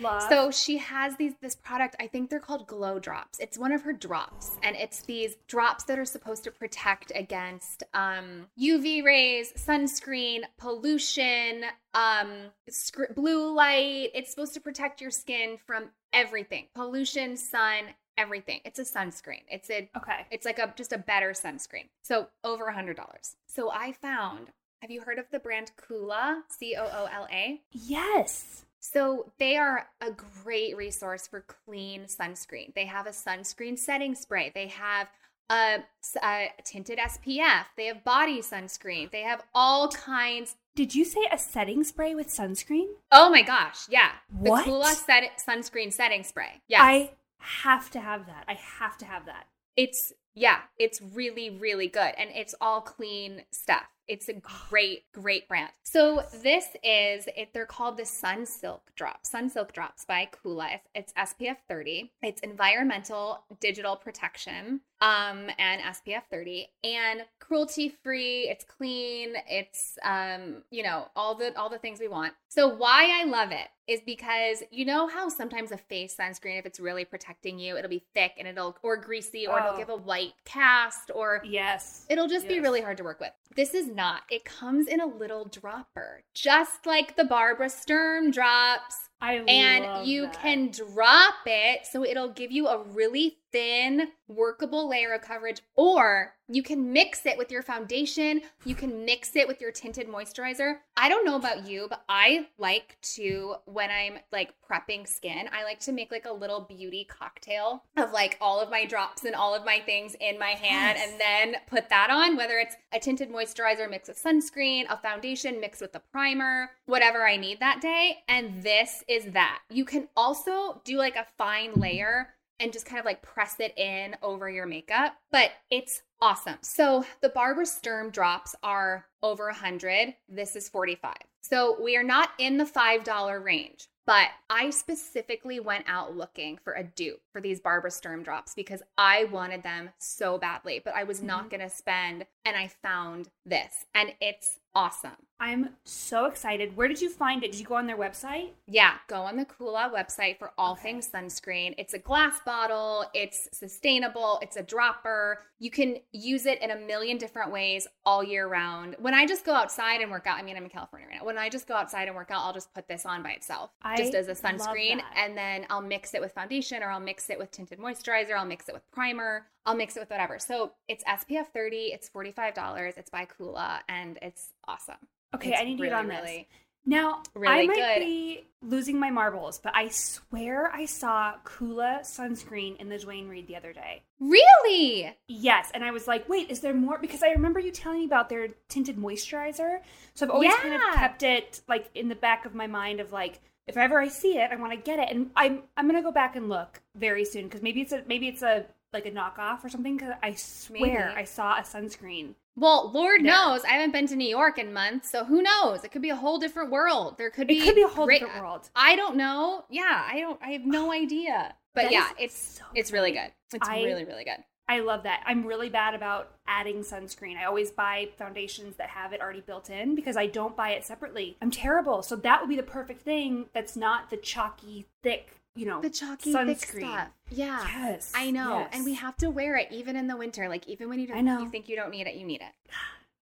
Love. 0.00 0.22
So 0.28 0.50
she 0.50 0.78
has 0.78 1.16
these 1.16 1.32
this 1.40 1.54
product. 1.54 1.96
I 2.00 2.06
think 2.06 2.30
they're 2.30 2.40
called 2.40 2.66
glow 2.66 2.98
drops. 2.98 3.38
It's 3.38 3.58
one 3.58 3.72
of 3.72 3.82
her 3.82 3.92
drops, 3.92 4.56
and 4.62 4.76
it's 4.76 5.02
these 5.02 5.36
drops 5.46 5.84
that 5.84 5.98
are 5.98 6.04
supposed 6.04 6.44
to 6.44 6.50
protect 6.50 7.12
against 7.14 7.82
um, 7.94 8.46
UV 8.60 9.04
rays, 9.04 9.52
sunscreen, 9.54 10.42
pollution, 10.58 11.64
um, 11.94 12.50
sc- 12.68 13.14
blue 13.14 13.52
light. 13.54 14.10
It's 14.14 14.30
supposed 14.30 14.54
to 14.54 14.60
protect 14.60 15.00
your 15.00 15.10
skin 15.10 15.58
from 15.66 15.90
everything: 16.12 16.66
pollution, 16.74 17.36
sun, 17.36 17.84
everything. 18.16 18.60
It's 18.64 18.78
a 18.78 18.84
sunscreen. 18.84 19.42
It's 19.48 19.70
a 19.70 19.90
okay. 19.96 20.26
it's 20.30 20.44
like 20.44 20.58
a 20.58 20.72
just 20.76 20.92
a 20.92 20.98
better 20.98 21.30
sunscreen. 21.30 21.88
So 22.02 22.28
over 22.44 22.66
a 22.66 22.74
hundred 22.74 22.96
dollars. 22.96 23.36
So 23.46 23.70
I 23.70 23.92
found. 23.92 24.48
Have 24.80 24.90
you 24.90 25.02
heard 25.02 25.20
of 25.20 25.26
the 25.30 25.38
brand 25.38 25.70
Coola? 25.76 26.40
C 26.48 26.74
O 26.76 26.82
O 26.82 27.08
L 27.12 27.28
A. 27.30 27.60
Yes. 27.70 28.64
So 28.84 29.30
they 29.38 29.56
are 29.56 29.86
a 30.00 30.10
great 30.10 30.76
resource 30.76 31.28
for 31.28 31.40
clean 31.40 32.06
sunscreen. 32.06 32.74
They 32.74 32.86
have 32.86 33.06
a 33.06 33.10
sunscreen 33.10 33.78
setting 33.78 34.16
spray. 34.16 34.50
They 34.52 34.66
have 34.66 35.06
a, 35.48 35.84
a 36.20 36.48
tinted 36.64 36.98
SPF. 36.98 37.66
They 37.76 37.86
have 37.86 38.02
body 38.02 38.40
sunscreen. 38.40 39.12
They 39.12 39.20
have 39.20 39.44
all 39.54 39.88
kinds. 39.88 40.56
Did 40.74 40.96
you 40.96 41.04
say 41.04 41.20
a 41.30 41.38
setting 41.38 41.84
spray 41.84 42.16
with 42.16 42.26
sunscreen? 42.26 42.88
Oh 43.12 43.30
my 43.30 43.42
gosh, 43.42 43.86
yeah. 43.88 44.10
The 44.42 44.50
What? 44.50 44.66
Coola 44.66 44.92
set, 44.94 45.22
sunscreen 45.46 45.92
setting 45.92 46.24
spray. 46.24 46.62
Yeah. 46.66 46.82
I 46.82 47.12
have 47.38 47.88
to 47.92 48.00
have 48.00 48.26
that. 48.26 48.44
I 48.48 48.54
have 48.54 48.98
to 48.98 49.04
have 49.04 49.26
that. 49.26 49.46
it's 49.76 50.12
yeah, 50.34 50.60
it's 50.78 51.00
really 51.00 51.50
really 51.50 51.88
good 51.88 52.14
and 52.18 52.30
it's 52.34 52.54
all 52.60 52.80
clean 52.80 53.42
stuff. 53.52 53.84
It's 54.08 54.28
a 54.28 54.34
great 54.34 55.04
great 55.12 55.48
brand. 55.48 55.70
So 55.82 56.24
this 56.42 56.66
is 56.82 57.28
it 57.36 57.50
they're 57.52 57.66
called 57.66 57.96
the 57.96 58.04
Sun 58.04 58.46
Silk 58.46 58.90
Drops. 58.96 59.30
Sun 59.30 59.50
Silk 59.50 59.72
Drops 59.72 60.04
by 60.04 60.28
Coola. 60.44 60.74
It's, 60.94 61.12
it's 61.14 61.32
SPF 61.34 61.56
30. 61.68 62.12
It's 62.22 62.40
environmental 62.40 63.44
digital 63.60 63.96
protection 63.96 64.80
um 65.02 65.50
and 65.58 65.82
SPF 65.82 66.22
30 66.30 66.68
and 66.84 67.22
cruelty 67.40 67.90
free, 68.02 68.48
it's 68.48 68.64
clean, 68.64 69.34
it's 69.48 69.98
um 70.04 70.62
you 70.70 70.82
know, 70.82 71.08
all 71.16 71.34
the 71.34 71.54
all 71.58 71.68
the 71.68 71.78
things 71.78 72.00
we 72.00 72.08
want. 72.08 72.32
So 72.48 72.68
why 72.68 73.20
I 73.20 73.24
love 73.24 73.50
it 73.50 73.68
is 73.88 74.00
because 74.06 74.62
you 74.70 74.84
know 74.84 75.08
how 75.08 75.28
sometimes 75.28 75.72
a 75.72 75.76
face 75.76 76.14
sunscreen 76.18 76.58
if 76.58 76.64
it's 76.66 76.78
really 76.78 77.04
protecting 77.04 77.58
you, 77.58 77.76
it'll 77.76 77.90
be 77.90 78.04
thick 78.14 78.32
and 78.38 78.46
it'll 78.46 78.76
or 78.82 78.96
greasy 78.96 79.46
or 79.46 79.60
Oh. 79.60 79.64
it'll 79.66 79.76
give 79.76 79.88
a 79.90 79.96
white 79.96 80.34
cast 80.44 81.10
or 81.14 81.42
Yes. 81.44 82.06
It'll 82.08 82.28
just 82.28 82.46
be 82.46 82.60
really 82.60 82.80
hard 82.80 82.96
to 82.98 83.02
work 83.04 83.18
with. 83.20 83.32
This 83.56 83.74
is 83.74 83.88
not. 83.88 84.22
It 84.30 84.44
comes 84.44 84.86
in 84.86 85.00
a 85.00 85.06
little 85.06 85.44
dropper, 85.46 86.22
just 86.32 86.86
like 86.86 87.16
the 87.16 87.24
Barbara 87.24 87.68
Sturm 87.68 88.30
drops. 88.30 89.08
I 89.20 89.34
And 89.34 90.06
you 90.06 90.22
that. 90.22 90.40
can 90.40 90.70
drop 90.70 91.34
it 91.46 91.86
so 91.86 92.04
it'll 92.04 92.30
give 92.32 92.50
you 92.52 92.68
a 92.68 92.82
really 92.82 93.38
thin, 93.52 94.08
workable 94.28 94.88
layer 94.88 95.12
of 95.12 95.20
coverage, 95.22 95.60
or 95.76 96.34
you 96.48 96.62
can 96.62 96.92
mix 96.92 97.24
it 97.26 97.38
with 97.38 97.50
your 97.50 97.62
foundation. 97.62 98.40
You 98.64 98.74
can 98.74 99.04
mix 99.04 99.36
it 99.36 99.46
with 99.48 99.60
your 99.60 99.72
tinted 99.72 100.08
moisturizer. 100.08 100.76
I 100.96 101.08
don't 101.08 101.24
know 101.24 101.36
about 101.36 101.66
you, 101.66 101.86
but 101.88 102.02
I 102.08 102.48
like 102.58 102.96
to, 103.14 103.54
when 103.66 103.90
I'm 103.90 104.18
like 104.32 104.52
prepping 104.70 105.06
skin, 105.08 105.48
I 105.52 105.64
like 105.64 105.80
to 105.80 105.92
make 105.92 106.10
like 106.10 106.26
a 106.26 106.32
little 106.32 106.60
beauty 106.60 107.06
cocktail 107.08 107.84
of 107.96 108.12
like 108.12 108.36
all 108.40 108.60
of 108.60 108.70
my 108.70 108.84
drops 108.84 109.24
and 109.24 109.34
all 109.34 109.54
of 109.54 109.64
my 109.64 109.80
things 109.84 110.14
in 110.20 110.38
my 110.38 110.50
hand 110.50 110.98
Yes. 110.98 111.10
and 111.10 111.20
then 111.20 111.60
put 111.66 111.88
that 111.90 112.10
on, 112.10 112.36
whether 112.36 112.58
it's 112.58 112.76
a 112.92 112.98
tinted 112.98 113.30
moisturizer 113.30 113.88
mixed 113.88 114.08
with 114.08 114.22
sunscreen, 114.22 114.84
a 114.90 114.96
foundation 114.98 115.60
mixed 115.60 115.80
with 115.80 115.94
a 115.94 116.00
primer, 116.00 116.70
whatever 116.86 117.26
I 117.26 117.36
need 117.36 117.60
that 117.60 117.80
day. 117.80 118.18
And 118.28 118.62
this 118.62 119.04
is 119.08 119.26
that. 119.32 119.60
You 119.70 119.84
can 119.84 120.08
also 120.16 120.82
do 120.84 120.96
like 120.98 121.16
a 121.16 121.26
fine 121.38 121.72
layer 121.74 122.28
and 122.62 122.72
just 122.72 122.86
kind 122.86 123.00
of 123.00 123.04
like 123.04 123.22
press 123.22 123.56
it 123.58 123.76
in 123.76 124.16
over 124.22 124.48
your 124.48 124.66
makeup, 124.66 125.16
but 125.32 125.50
it's 125.70 126.02
awesome. 126.20 126.58
So 126.62 127.04
the 127.20 127.28
Barbara 127.28 127.66
Sturm 127.66 128.10
drops 128.10 128.54
are 128.62 129.06
over 129.22 129.46
100. 129.46 130.14
This 130.28 130.54
is 130.54 130.68
45. 130.68 131.12
So 131.42 131.76
we 131.82 131.96
are 131.96 132.02
not 132.02 132.30
in 132.38 132.56
the 132.56 132.64
$5 132.64 133.44
range. 133.44 133.88
But 134.04 134.28
I 134.50 134.70
specifically 134.70 135.60
went 135.60 135.84
out 135.86 136.16
looking 136.16 136.58
for 136.64 136.72
a 136.72 136.82
dupe 136.82 137.22
for 137.32 137.40
these 137.40 137.60
Barbara 137.60 137.90
Sturm 137.90 138.24
drops 138.24 138.52
because 138.52 138.82
I 138.98 139.24
wanted 139.24 139.62
them 139.62 139.90
so 139.98 140.38
badly, 140.38 140.82
but 140.84 140.94
I 140.94 141.04
was 141.04 141.22
not 141.22 141.42
mm-hmm. 141.42 141.48
going 141.50 141.60
to 141.60 141.74
spend. 141.74 142.26
And 142.44 142.56
I 142.56 142.66
found 142.66 143.28
this, 143.46 143.86
and 143.94 144.12
it's 144.20 144.58
awesome. 144.74 145.12
I'm 145.38 145.70
so 145.84 146.26
excited. 146.26 146.76
Where 146.76 146.88
did 146.88 147.00
you 147.00 147.10
find 147.10 147.42
it? 147.42 147.52
Did 147.52 147.60
you 147.60 147.66
go 147.66 147.74
on 147.74 147.86
their 147.86 147.96
website? 147.96 148.50
Yeah, 148.66 148.94
go 149.08 149.22
on 149.22 149.36
the 149.36 149.44
Coola 149.44 149.92
website 149.92 150.38
for 150.38 150.52
all 150.56 150.72
Okay. 150.72 150.82
things 150.82 151.08
sunscreen. 151.08 151.74
It's 151.78 151.94
a 151.94 151.98
glass 151.98 152.40
bottle, 152.44 153.04
it's 153.12 153.48
sustainable, 153.52 154.38
it's 154.42 154.56
a 154.56 154.62
dropper. 154.62 155.42
You 155.58 155.70
can 155.70 155.98
use 156.12 156.46
it 156.46 156.62
in 156.62 156.70
a 156.70 156.76
million 156.76 157.18
different 157.18 157.50
ways 157.50 157.86
all 158.04 158.22
year 158.22 158.46
round. 158.46 158.96
When 158.98 159.14
I 159.14 159.26
just 159.26 159.44
go 159.44 159.52
outside 159.52 160.00
and 160.00 160.10
work 160.10 160.26
out, 160.26 160.38
I 160.38 160.42
mean, 160.42 160.56
I'm 160.56 160.64
in 160.64 160.70
California 160.70 161.08
right 161.08 161.18
now. 161.18 161.26
When 161.26 161.31
I 161.38 161.48
just 161.48 161.66
go 161.66 161.74
outside 161.74 162.08
and 162.08 162.16
work 162.16 162.30
out, 162.30 162.42
I'll 162.44 162.52
just 162.52 162.72
put 162.74 162.88
this 162.88 163.04
on 163.06 163.22
by 163.22 163.30
itself. 163.30 163.70
I 163.82 163.96
just 163.96 164.14
as 164.14 164.28
a 164.28 164.34
sunscreen 164.34 165.00
and 165.16 165.36
then 165.36 165.66
I'll 165.70 165.80
mix 165.82 166.14
it 166.14 166.20
with 166.20 166.32
foundation 166.32 166.82
or 166.82 166.90
I'll 166.90 167.00
mix 167.00 167.28
it 167.30 167.38
with 167.38 167.50
tinted 167.50 167.78
moisturizer, 167.78 168.36
I'll 168.36 168.44
mix 168.44 168.68
it 168.68 168.74
with 168.74 168.88
primer, 168.92 169.46
I'll 169.66 169.74
mix 169.76 169.96
it 169.96 170.00
with 170.00 170.10
whatever. 170.10 170.38
So 170.38 170.72
it's 170.88 171.04
SPF 171.04 171.46
30, 171.54 171.76
it's 171.92 172.08
$45, 172.10 172.96
it's 172.96 173.10
by 173.10 173.26
Coola 173.26 173.80
and 173.88 174.18
it's 174.22 174.50
awesome. 174.66 174.96
Okay, 175.34 175.50
It's 175.52 175.60
I 175.60 175.64
need 175.64 175.76
to 175.78 175.82
really, 175.82 175.90
get 175.90 175.98
on 175.98 176.08
this. 176.08 176.20
really 176.20 176.48
Now, 176.84 177.22
I 177.36 177.66
might 177.66 177.74
good. 177.74 177.98
be 178.00 178.44
losing 178.60 178.98
my 178.98 179.10
marbles, 179.10 179.58
but 179.58 179.74
I 179.74 179.88
swear 179.88 180.70
I 180.72 180.84
saw 180.86 181.34
Coola 181.44 182.00
sunscreen 182.00 182.76
in 182.76 182.88
the 182.88 182.98
Duane 182.98 183.28
Reade 183.28 183.46
the 183.46 183.56
other 183.56 183.72
day. 183.72 184.02
Really? 184.18 185.16
Yes, 185.28 185.70
and 185.74 185.84
I 185.84 185.90
was 185.90 186.06
like, 186.06 186.28
wait, 186.28 186.50
is 186.50 186.60
there 186.60 186.74
more? 186.74 186.98
Because 186.98 187.22
I 187.22 187.30
remember 187.30 187.60
you 187.60 187.70
telling 187.70 188.00
me 188.00 188.04
about 188.04 188.28
their 188.28 188.48
tinted 188.68 188.96
moisturizer. 188.96 189.78
So 190.14 190.26
I've 190.26 190.30
always 190.30 190.54
kind 190.54 190.74
of 190.74 190.80
kept 190.94 191.22
it 191.22 191.60
like 191.68 191.90
in 191.94 192.08
the 192.08 192.14
back 192.14 192.44
of 192.44 192.54
my 192.54 192.66
mind 192.66 193.00
of 193.00 193.12
like, 193.12 193.40
if 193.66 193.76
ever 193.76 194.00
I 194.00 194.08
see 194.08 194.38
it, 194.38 194.50
I 194.50 194.56
want 194.56 194.72
to 194.72 194.78
get 194.78 194.98
it. 194.98 195.08
And 195.14 195.30
I'm 195.36 195.62
I'm 195.76 195.86
gonna 195.86 196.02
go 196.02 196.12
back 196.12 196.34
and 196.36 196.48
look 196.48 196.80
very 196.96 197.24
soon 197.24 197.44
because 197.44 197.62
maybe 197.62 197.80
it's 197.80 197.92
a 197.92 198.02
maybe 198.06 198.26
it's 198.28 198.42
a 198.42 198.64
like 198.92 199.06
a 199.06 199.10
knockoff 199.10 199.64
or 199.64 199.68
something. 199.68 199.96
Because 199.96 200.14
I 200.22 200.34
swear 200.34 201.06
Maybe. 201.08 201.20
I 201.20 201.24
saw 201.24 201.56
a 201.56 201.62
sunscreen. 201.62 202.34
Well, 202.54 202.90
Lord 202.92 203.22
Yeah. 203.22 203.32
knows 203.32 203.64
I 203.64 203.68
haven't 203.70 203.92
been 203.92 204.06
to 204.08 204.16
New 204.16 204.28
York 204.28 204.58
in 204.58 204.72
months, 204.72 205.10
so 205.10 205.24
who 205.24 205.42
knows? 205.42 205.84
It 205.84 205.90
could 205.90 206.02
be 206.02 206.10
a 206.10 206.16
whole 206.16 206.38
different 206.38 206.70
world. 206.70 207.16
There 207.18 207.30
could 207.30 207.46
be 207.46 207.58
It 207.58 207.64
could 207.64 207.74
be 207.74 207.82
a 207.82 207.88
whole 207.88 208.06
great- 208.06 208.20
different 208.20 208.40
world. 208.42 208.68
I 208.76 208.94
don't 208.96 209.16
know. 209.16 209.64
Yeah, 209.70 210.06
I 210.10 210.20
don't 210.20 210.38
I 210.42 210.50
have 210.52 210.64
no 210.66 210.92
idea. 210.92 211.54
But 211.74 211.84
That 211.84 211.92
yeah, 211.92 212.08
it's 212.18 212.58
so 212.58 212.64
it's 212.74 212.92
really 212.92 213.12
good. 213.12 213.32
It's 213.54 213.68
I- 213.68 213.82
really 213.82 214.04
really 214.04 214.24
good. 214.24 214.44
I 214.68 214.78
love 214.78 215.02
that. 215.02 215.22
I'm 215.26 215.44
really 215.44 215.68
bad 215.68 215.94
about 215.94 216.30
adding 216.46 216.78
sunscreen. 216.82 217.36
I 217.36 217.44
always 217.44 217.70
buy 217.70 218.08
foundations 218.16 218.76
that 218.76 218.90
have 218.90 219.12
it 219.12 219.20
already 219.20 219.40
built 219.40 219.68
in 219.68 219.94
because 219.94 220.16
I 220.16 220.26
don't 220.26 220.56
buy 220.56 220.70
it 220.70 220.84
separately. 220.84 221.36
I'm 221.42 221.50
terrible. 221.50 222.02
So 222.02 222.16
that 222.16 222.40
would 222.40 222.48
be 222.48 222.56
the 222.56 222.62
perfect 222.62 223.02
thing 223.02 223.46
that's 223.52 223.76
not 223.76 224.08
the 224.08 224.16
chalky, 224.16 224.86
thick, 225.02 225.41
you 225.54 225.66
know, 225.66 225.80
The 225.82 225.90
chalky 225.90 226.32
sunscreen. 226.32 226.46
thick 226.46 226.58
stuff. 226.82 227.08
Yeah. 227.30 227.66
Yes. 227.66 228.12
I 228.14 228.30
know. 228.30 228.60
yes. 228.60 228.70
And 228.72 228.84
we 228.84 228.94
have 228.94 229.16
to 229.18 229.30
wear 229.30 229.56
it 229.56 229.68
even 229.70 229.96
in 229.96 230.06
the 230.06 230.16
winter. 230.16 230.48
Like 230.48 230.66
even 230.68 230.88
when 230.88 230.98
you 230.98 231.06
don't 231.06 231.18
I 231.18 231.20
know. 231.20 231.40
you 231.40 231.48
think 231.50 231.68
you 231.68 231.76
don't 231.76 231.90
need 231.90 232.06
it, 232.06 232.14
you 232.14 232.26
need 232.26 232.40
it. 232.40 232.72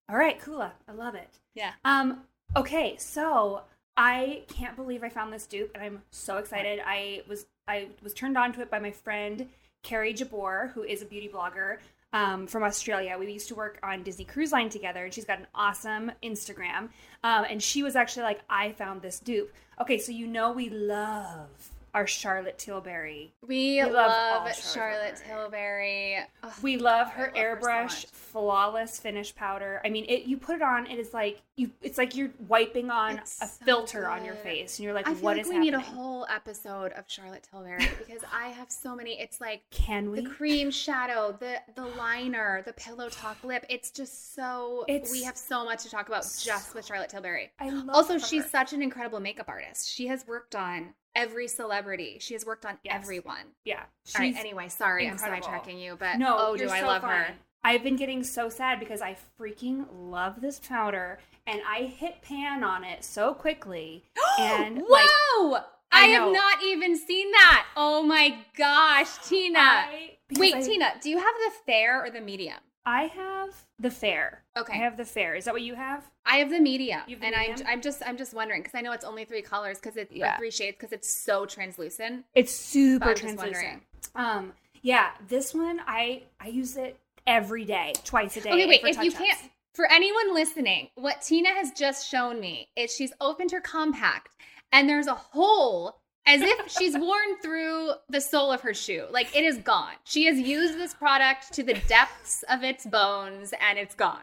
All 0.09 0.17
right, 0.17 0.41
Coola. 0.41 0.73
I 0.89 0.93
love 0.93 1.15
it. 1.15 1.29
Yeah. 1.55 1.73
Um, 1.85 2.23
okay, 2.57 2.97
so 2.99 3.63
I 3.97 4.43
can't 4.49 4.77
believe 4.77 5.03
I 5.05 5.09
found 5.09 5.33
this 5.33 5.47
dupe 5.47 5.71
and 5.75 5.83
I'm 5.83 6.03
so 6.11 6.39
excited. 6.39 6.81
I 6.85 7.23
was 7.29 7.47
I 7.69 7.89
was 8.03 8.15
turned 8.15 8.37
on 8.39 8.53
to 8.55 8.61
it 8.63 8.71
by 8.71 8.79
my 8.79 8.91
friend 8.91 9.49
Carrie 9.83 10.13
Jabor, 10.15 10.73
who 10.75 10.83
is 10.83 11.03
a 11.03 11.07
beauty 11.07 11.29
blogger 11.33 11.79
um, 12.13 12.47
from 12.47 12.63
Australia. 12.65 13.17
We 13.19 13.33
used 13.33 13.49
to 13.49 13.55
work 13.55 13.79
on 13.83 14.03
Disney 14.03 14.25
Cruise 14.25 14.53
Line 14.53 14.69
together, 14.69 15.05
and 15.05 15.15
she's 15.15 15.25
got 15.25 15.39
an 15.39 15.47
awesome 15.55 16.11
Instagram. 16.23 16.89
Um, 17.23 17.45
and 17.49 17.63
she 17.63 17.83
was 17.83 17.95
actually 17.97 18.25
like, 18.25 18.41
I 18.51 18.73
found 18.73 19.01
this 19.03 19.21
dupe. 19.21 19.53
Okay, 19.81 19.99
so 19.99 20.11
you 20.13 20.27
know 20.27 20.51
we 20.53 20.69
love 20.71 21.71
our 21.95 22.07
Charlotte 22.07 22.59
Tilbury. 22.59 23.33
We, 23.43 23.77
We 23.77 23.83
love 23.85 23.93
love, 23.95 24.55
Charlotte, 24.55 24.57
Charlotte 24.57 25.23
Tilbury. 25.27 26.19
We 26.63 26.77
love 26.77 27.09
her 27.13 27.27
love 27.27 27.33
her 27.33 27.33
so 27.35 27.41
airbrush 27.41 28.07
flawless 28.07 28.99
finish 28.99 29.35
powder. 29.35 29.81
I 29.85 29.89
mean, 29.89 30.05
it 30.09 30.23
you 30.25 30.37
put 30.37 30.57
it 30.57 30.63
on, 30.63 30.87
it 30.87 30.99
is 30.99 31.13
like 31.13 31.43
you. 31.57 31.71
It's 31.83 31.99
like 31.99 32.15
you're 32.17 32.31
wiping 32.49 32.91
on 32.91 33.19
It's 33.19 33.41
a 33.43 33.47
so 33.47 33.65
filter 33.65 34.09
on 34.09 34.25
your 34.25 34.35
face, 34.37 34.79
and 34.79 34.85
you're 34.85 34.95
like, 34.95 35.09
I 35.09 35.15
feel 35.15 35.23
"What 35.25 35.37
like 35.37 35.43
is 35.47 35.49
we 35.49 35.55
happening?" 35.57 35.73
need 35.73 35.77
a 35.79 35.81
whole 35.81 36.27
episode 36.35 36.93
of 36.93 37.05
Charlotte 37.09 37.47
Tilbury 37.51 37.79
because 37.99 38.23
I 38.33 38.49
have 38.49 38.71
so 38.71 38.95
many. 38.95 39.21
It's 39.21 39.41
like 39.41 39.63
Can 39.71 40.11
we? 40.11 40.21
the 40.21 40.31
cream 40.31 40.71
shadow, 40.71 41.37
the 41.39 41.57
the 41.75 41.85
liner, 41.87 42.63
the 42.65 42.73
pillow 42.75 43.09
talk 43.09 43.43
lip. 43.43 43.67
It's 43.69 43.91
just 43.91 44.35
so 44.35 44.85
It's 44.89 45.11
we 45.11 45.25
have 45.25 45.37
so 45.37 45.65
much 45.65 45.83
to 45.83 45.91
talk 45.91 46.09
about 46.09 46.23
just 46.41 46.75
with 46.75 46.87
Charlotte 46.87 47.11
Tilbury. 47.11 47.51
I 47.59 47.71
love 47.71 47.91
Also, 47.91 48.15
her. 48.15 48.19
she's 48.21 48.49
such 48.49 48.73
an 48.73 48.83
incredible 48.83 49.21
makeup 49.21 49.49
artist. 49.49 49.91
She 49.91 50.07
has 50.07 50.27
worked 50.27 50.55
on 50.55 50.95
every 51.21 51.49
celebrity. 51.49 52.19
She 52.21 52.35
has 52.35 52.45
worked 52.47 52.65
on 52.67 52.79
Yes. 52.85 52.95
everyone. 52.95 53.45
yeah. 53.65 53.81
All 54.15 54.21
right. 54.21 54.35
Anyway, 54.37 54.69
sorry, 54.69 55.07
incredible. 55.07 55.49
I'm 55.49 55.61
sidetracking 55.61 55.81
you, 55.81 55.97
but 55.99 56.19
no. 56.19 56.37
oh, 56.39 56.57
do 56.57 56.63
you're 56.65 56.73
I 56.73 56.81
love 56.83 57.03
fine. 57.03 57.11
her? 57.11 57.35
I've 57.63 57.83
been 57.83 57.97
getting 57.97 58.25
so 58.25 58.49
sad 58.49 58.81
because 58.81 59.03
I 59.03 59.17
freaking 59.39 59.87
love 59.93 60.41
this 60.41 60.59
powder, 60.59 61.19
and 61.47 61.61
I 61.69 61.83
hit 61.85 62.23
pan 62.23 62.65
on 62.65 62.85
it 62.85 63.05
so 63.05 63.35
quickly, 63.35 64.05
and 64.39 64.77
like 64.89 65.07
Whoa! 65.37 65.57
I, 65.93 66.05
I 66.05 66.07
have 66.07 66.33
not 66.33 66.63
even 66.65 66.97
seen 66.97 67.31
that. 67.33 67.67
Oh 67.77 68.03
my 68.03 68.39
gosh, 68.57 69.19
Tina. 69.29 69.59
I, 69.59 70.13
Wait, 70.37 70.55
I- 70.55 70.63
Tina, 70.63 70.93
do 71.03 71.11
you 71.11 71.19
have 71.19 71.35
the 71.45 71.53
fair 71.67 72.03
or 72.05 72.11
the 72.11 72.21
medium? 72.21 72.57
I 72.87 73.05
have 73.05 73.55
the 73.79 73.91
fair. 73.91 74.43
Okay. 74.57 74.73
I 74.73 74.77
have 74.77 74.97
the 74.97 75.05
fair. 75.05 75.35
Is 75.35 75.45
that 75.45 75.55
what 75.55 75.63
you 75.63 75.75
have? 75.75 76.11
I 76.25 76.37
have 76.37 76.51
the 76.51 76.61
medium, 76.61 77.01
You 77.07 77.17
have 77.17 77.21
the 77.21 77.27
and 77.27 77.37
I'm? 77.37 77.67
I'm 77.67 77.81
just 77.83 78.03
I'm 78.07 78.17
just 78.17 78.33
wondering 78.35 78.63
because 78.63 78.75
I 78.75 78.81
know 78.81 78.93
it's 78.93 79.05
only 79.05 79.25
three 79.25 79.43
colors 79.43 79.79
because 79.79 79.97
it's 79.97 80.13
Yeah. 80.13 80.37
three 80.39 80.51
shades 80.51 80.77
because 80.79 80.93
it's 80.93 81.09
so 81.13 81.45
translucent. 81.47 82.25
It's 82.35 82.53
super 82.53 83.11
I'm 83.11 83.11
just 83.15 83.23
translucent. 83.23 83.55
wondering. 83.55 83.81
Um, 84.15 84.53
yeah, 84.83 85.11
this 85.29 85.55
one 85.55 85.81
I 85.87 86.23
I 86.41 86.49
use 86.49 86.77
it 86.77 86.99
every 87.27 87.65
day, 87.65 87.93
twice 88.05 88.37
a 88.37 88.41
day. 88.41 88.51
Okay, 88.51 88.67
wait. 88.67 88.81
If 88.83 89.03
you 89.03 89.13
can't, 89.13 89.39
for 89.75 89.87
anyone 89.91 90.35
listening, 90.35 90.89
what 90.95 91.21
Tina 91.23 91.51
has 91.51 91.71
just 91.73 92.09
shown 92.09 92.41
me 92.41 92.69
is 92.77 92.95
she's 92.95 93.13
opened 93.21 93.51
her 93.53 93.61
compact, 93.61 94.31
and 94.73 94.89
there's 94.89 95.07
a 95.07 95.15
hole. 95.15 96.00
As 96.27 96.43
if 96.43 96.71
she's 96.71 96.97
worn 96.97 97.41
through 97.43 97.91
the 98.09 98.21
sole 98.21 98.53
of 98.53 98.61
her 98.61 98.75
shoe. 98.75 99.07
Like 99.11 99.35
it 99.35 99.45
is 99.45 99.59
gone. 99.59 99.95
She 100.05 100.27
has 100.27 100.39
used 100.39 100.75
this 100.79 100.95
product 100.95 101.53
to 101.55 101.63
the 101.63 101.75
depths 101.89 102.45
of 102.49 102.63
its 102.63 102.87
bones 102.87 103.53
and 103.61 103.79
it's 103.79 103.95
gone. 103.95 104.21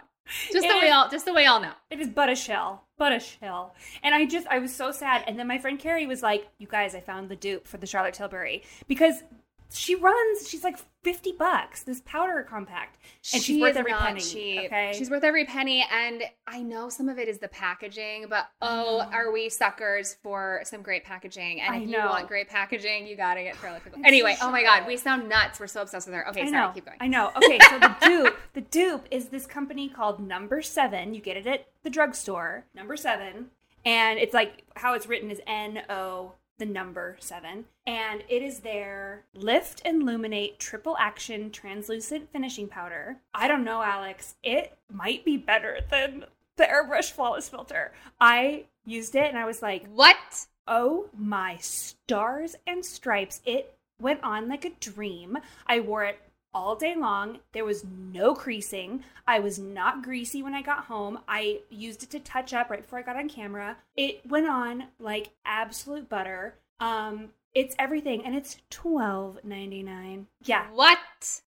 Just 0.51 0.67
the 0.67 0.77
way 0.81 0.89
all 0.89 1.09
just 1.09 1.25
the 1.25 1.33
way 1.33 1.45
all 1.45 1.59
know. 1.59 1.71
It 1.89 1.99
is 1.99 2.09
but 2.09 2.29
a 2.29 2.35
shell, 2.35 2.83
but 2.97 3.13
a 3.13 3.19
shell. 3.19 3.75
And 4.03 4.13
I 4.13 4.25
just, 4.25 4.47
I 4.47 4.59
was 4.59 4.75
so 4.75 4.91
sad. 4.91 5.23
And 5.25 5.39
then 5.39 5.47
my 5.47 5.57
friend 5.57 5.79
Carrie 5.79 6.05
was 6.05 6.21
like, 6.21 6.47
"You 6.57 6.67
guys, 6.67 6.95
I 6.95 6.99
found 6.99 7.29
the 7.29 7.35
dupe 7.35 7.65
for 7.65 7.77
the 7.77 7.87
Charlotte 7.87 8.13
Tilbury 8.13 8.63
because 8.87 9.23
she 9.71 9.95
runs. 9.95 10.47
She's 10.47 10.63
like 10.63 10.77
fifty 11.03 11.31
bucks. 11.31 11.83
This 11.83 12.01
powder 12.05 12.45
compact, 12.47 12.97
and 13.33 13.41
she's 13.41 13.61
worth 13.61 13.75
every 13.75 13.93
penny. 13.93 14.19
cheap. 14.19 14.65
Okay, 14.65 14.93
She's 14.95 15.09
worth 15.09 15.23
every 15.23 15.45
penny, 15.45 15.85
and 15.91 16.23
I 16.47 16.61
know 16.61 16.89
some 16.89 17.09
of 17.09 17.19
it 17.19 17.27
is 17.27 17.39
the 17.39 17.47
packaging, 17.47 18.25
but 18.29 18.47
oh, 18.61 19.01
are 19.11 19.31
we 19.31 19.49
suckers 19.49 20.15
for 20.23 20.61
some 20.63 20.81
great 20.81 21.03
packaging? 21.03 21.61
And 21.61 21.75
I 21.75 21.77
if 21.77 21.83
you 21.89 21.97
know. 21.97 22.07
want 22.07 22.27
great 22.27 22.49
packaging, 22.49 23.07
you 23.07 23.15
gotta 23.15 23.43
get 23.43 23.55
Tilbury. 23.59 23.81
It's 23.85 23.97
Anyway, 24.07 24.35
so 24.39 24.47
oh 24.47 24.51
my 24.51 24.63
god, 24.63 24.87
we 24.87 24.97
sound 24.97 25.29
nuts. 25.29 25.59
We're 25.59 25.67
so 25.67 25.81
obsessed 25.81 26.07
with 26.07 26.15
her. 26.15 26.27
Okay, 26.29 26.41
I 26.41 26.45
sorry, 26.49 26.67
know. 26.67 26.71
keep 26.73 26.85
going. 26.85 26.97
I 26.99 27.07
know. 27.07 27.31
Okay, 27.35 27.59
so 27.69 27.79
the 27.79 27.95
dupe, 28.01 28.35
the 28.53 28.61
dupe 28.61 29.07
is 29.11 29.29
this 29.29 29.45
company 29.45 29.89
called 29.89 30.19
Number 30.19 30.61
Seven. 30.61 31.13
You 31.13 31.21
get 31.21 31.37
it 31.37 31.47
at 31.47 31.67
the 31.83 31.89
drugstore. 31.89 32.65
Number 32.73 32.95
Seven, 32.97 33.47
and 33.85 34.19
it's 34.19 34.33
like 34.33 34.63
how 34.75 34.93
it's 34.93 35.07
written 35.07 35.29
is 35.31 35.41
N 35.47 35.83
O 35.89 36.33
the 36.57 36.65
number 36.65 37.17
seven, 37.19 37.65
and 37.85 38.23
it 38.27 38.41
is 38.41 38.59
their 38.59 39.25
Lift 39.33 39.81
and 39.85 40.03
Luminate 40.03 40.57
Triple 40.57 40.97
Action 40.99 41.51
Translucent 41.51 42.31
Finishing 42.31 42.67
Powder. 42.67 43.17
I 43.33 43.47
don't 43.47 43.63
know, 43.63 43.81
Alex. 43.81 44.35
It 44.43 44.77
might 44.91 45.23
be 45.23 45.37
better 45.37 45.79
than 45.89 46.25
the 46.57 46.65
Airbrush 46.65 47.11
Flawless 47.11 47.49
Filter. 47.49 47.91
I 48.19 48.65
used 48.85 49.15
it 49.15 49.29
and 49.29 49.37
I 49.37 49.45
was 49.45 49.61
like, 49.61 49.87
What? 49.93 50.47
Oh 50.67 51.09
my 51.17 51.57
stars 51.57 52.55
and 52.65 52.83
stripes. 52.83 53.41
It 53.45 53.73
went 54.01 54.23
on 54.23 54.49
like 54.49 54.65
a 54.65 54.71
dream. 54.71 55.37
I 55.65 55.79
wore 55.79 56.03
it 56.03 56.19
all 56.53 56.75
day 56.75 56.95
long. 56.95 57.39
There 57.51 57.65
was 57.65 57.83
no 57.83 58.33
creasing. 58.33 59.03
I 59.27 59.39
was 59.39 59.59
not 59.59 60.03
greasy 60.03 60.41
when 60.41 60.53
I 60.53 60.61
got 60.61 60.85
home. 60.85 61.19
I 61.27 61.59
used 61.69 62.03
it 62.03 62.09
to 62.11 62.19
touch 62.19 62.53
up 62.53 62.69
right 62.69 62.81
before 62.81 62.99
I 62.99 63.03
got 63.03 63.15
on 63.17 63.29
camera. 63.29 63.77
It 63.95 64.25
went 64.27 64.47
on 64.47 64.85
like 64.99 65.31
absolute 65.45 66.09
butter. 66.09 66.55
Um 66.79 67.29
it's 67.53 67.75
everything 67.79 68.23
and 68.25 68.35
it's 68.35 68.57
twelve 68.69 69.39
ninety 69.43 69.81
nine. 69.83 70.27
Yeah, 70.43 70.65
What? 70.71 70.99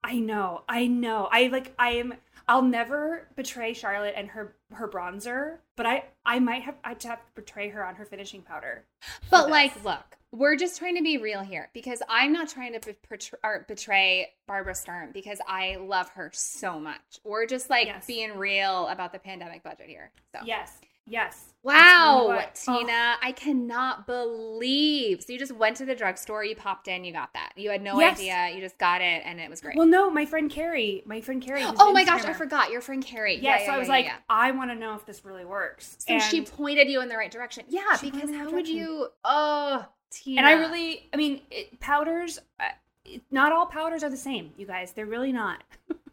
I 0.03 0.19
know. 0.19 0.63
I 0.69 0.87
know. 0.87 1.29
I 1.31 1.47
like 1.49 1.75
I 1.79 1.91
am 1.93 2.15
I'll 2.49 2.63
never 2.63 3.29
betray 3.37 3.75
Charlotte 3.75 4.15
and 4.17 4.29
her 4.31 4.57
her 4.73 4.89
bronzer, 4.89 5.59
but 5.77 5.87
I 5.87 6.05
I 6.25 6.39
might 6.39 6.63
have 6.63 6.77
I'd 6.85 7.03
have 7.05 7.19
to 7.19 7.33
betray 7.35 7.69
her 7.71 7.85
on 7.85 7.95
her 7.97 8.05
finishing 8.05 8.43
powder. 8.43 8.85
But 9.31 9.43
this. 9.45 9.51
like, 9.51 9.85
look, 9.85 10.17
we're 10.33 10.57
just 10.57 10.79
trying 10.79 10.97
to 10.97 11.03
be 11.03 11.19
real 11.19 11.41
here 11.43 11.71
because 11.75 12.03
I'm 12.09 12.33
not 12.33 12.49
trying 12.49 12.79
to 12.79 12.95
portray- 13.09 13.39
betray 13.67 14.33
Barbara 14.47 14.75
Sturm 14.75 15.11
because 15.13 15.41
I 15.49 15.77
love 15.77 16.09
her 16.11 16.31
so 16.33 16.79
much. 16.79 17.01
We're 17.25 17.47
just 17.47 17.69
like 17.71 17.87
Yes. 17.87 18.07
being 18.07 18.37
real 18.37 18.87
about 18.89 19.13
the 19.13 19.19
pandemic 19.19 19.63
budget 19.63 19.89
here. 19.89 20.13
So 20.35 20.41
Yes. 20.45 20.81
Yes. 21.07 21.47
Wow. 21.63 22.43
Tina, 22.55 23.17
I 23.23 23.33
cannot 23.33 24.07
believe. 24.07 25.23
So 25.23 25.33
you 25.33 25.39
just 25.39 25.53
went 25.53 25.77
to 25.79 25.85
the 25.85 25.95
drugstore, 25.95 26.45
you 26.45 26.57
popped 26.57 26.89
in, 26.89 27.05
you 27.05 27.13
got 27.13 27.35
that. 27.35 27.53
You 27.57 27.71
had 27.71 27.83
no 27.83 27.99
Yes. 28.01 28.19
idea, 28.19 28.51
you 28.55 28.61
just 28.61 28.79
got 28.79 29.01
it, 29.03 29.23
and 29.25 29.39
it 29.41 29.51
was 29.51 29.61
great. 29.61 29.77
Well, 29.77 29.87
no, 29.87 30.11
my 30.11 30.25
friend 30.25 30.51
Carrie, 30.51 31.03
my 31.05 31.21
friend 31.21 31.43
Carrie. 31.43 31.63
oh 31.79 31.93
my 31.93 32.05
gosh, 32.05 32.25
I 32.25 32.33
forgot 32.33 32.71
your 32.71 32.81
friend 32.81 33.05
Carrie. 33.05 33.37
Yeah, 33.37 33.59
yeah. 33.59 33.67
so 33.67 33.73
I 33.73 33.79
was 33.79 33.89
yeah, 33.89 33.93
like, 33.93 34.05
yeah. 34.07 34.17
I 34.31 34.53
want 34.53 34.71
to 34.71 34.75
know 34.77 34.95
if 34.95 35.05
this 35.05 35.25
really 35.25 35.45
works. 35.45 35.97
so 35.99 36.19
she 36.19 36.43
pointed 36.43 36.89
you 36.89 37.03
in 37.03 37.09
the 37.09 37.17
right 37.17 37.31
direction. 37.31 37.65
Yeah, 37.69 37.83
because 38.01 38.11
pointed 38.11 38.31
me 38.31 38.35
in 38.39 38.45
how 38.45 38.51
would 38.53 38.69
you? 38.69 39.09
Oh, 39.25 39.87
Tina. 40.11 40.41
and 40.41 40.47
I 40.49 40.53
really, 40.55 41.09
I 41.13 41.17
mean, 41.17 41.43
it, 41.51 41.79
powders. 41.81 42.39
Uh, 42.59 42.65
it- 43.05 43.23
not 43.31 43.53
all 43.53 43.67
powders 43.67 44.03
are 44.05 44.11
the 44.11 44.17
same, 44.17 44.53
you 44.57 44.67
guys. 44.67 44.93
They're 44.93 45.07
really 45.07 45.33
not. 45.33 45.63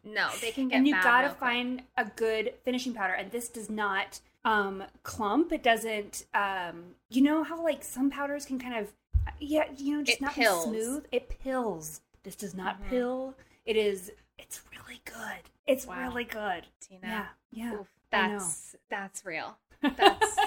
no, 0.04 0.30
they 0.42 0.52
can 0.52 0.68
get. 0.70 0.76
and 0.78 0.88
you 0.88 0.94
gotta 1.02 1.30
find 1.30 1.84
a 1.96 2.06
good 2.16 2.54
finishing 2.66 2.94
powder, 2.94 3.14
and 3.14 3.32
this 3.32 3.48
does 3.50 3.70
not. 3.70 4.20
Um, 4.48 4.84
clump. 5.04 5.52
It 5.52 5.62
doesn't. 5.64 6.26
Um, 6.34 6.96
you 7.10 7.22
know 7.22 7.44
how 7.44 7.62
like 7.64 7.84
some 7.84 8.10
powders 8.10 8.46
can 8.46 8.60
kind 8.60 8.76
of, 8.78 8.92
yeah, 9.40 9.66
you 9.78 9.98
know, 9.98 10.04
just 10.04 10.20
It 10.20 10.22
not 10.22 10.34
pills. 10.34 10.66
be 10.66 10.80
smooth. 10.82 11.06
It 11.12 11.30
pills. 11.30 12.02
This 12.24 12.36
does 12.36 12.54
not 12.56 12.82
Mhm. 12.82 12.90
pill. 12.90 13.36
It 13.66 13.76
is. 13.76 14.12
It's 14.38 14.62
really 14.72 15.02
good. 15.06 15.50
It's 15.66 15.86
Wow. 15.86 16.00
really 16.08 16.24
good. 16.24 16.66
Tina. 16.80 17.00
Yeah, 17.04 17.28
yeah. 17.52 17.74
Oof, 17.80 17.88
that's 18.10 18.76
that's 18.90 19.26
real. 19.26 19.58
That's 19.82 20.38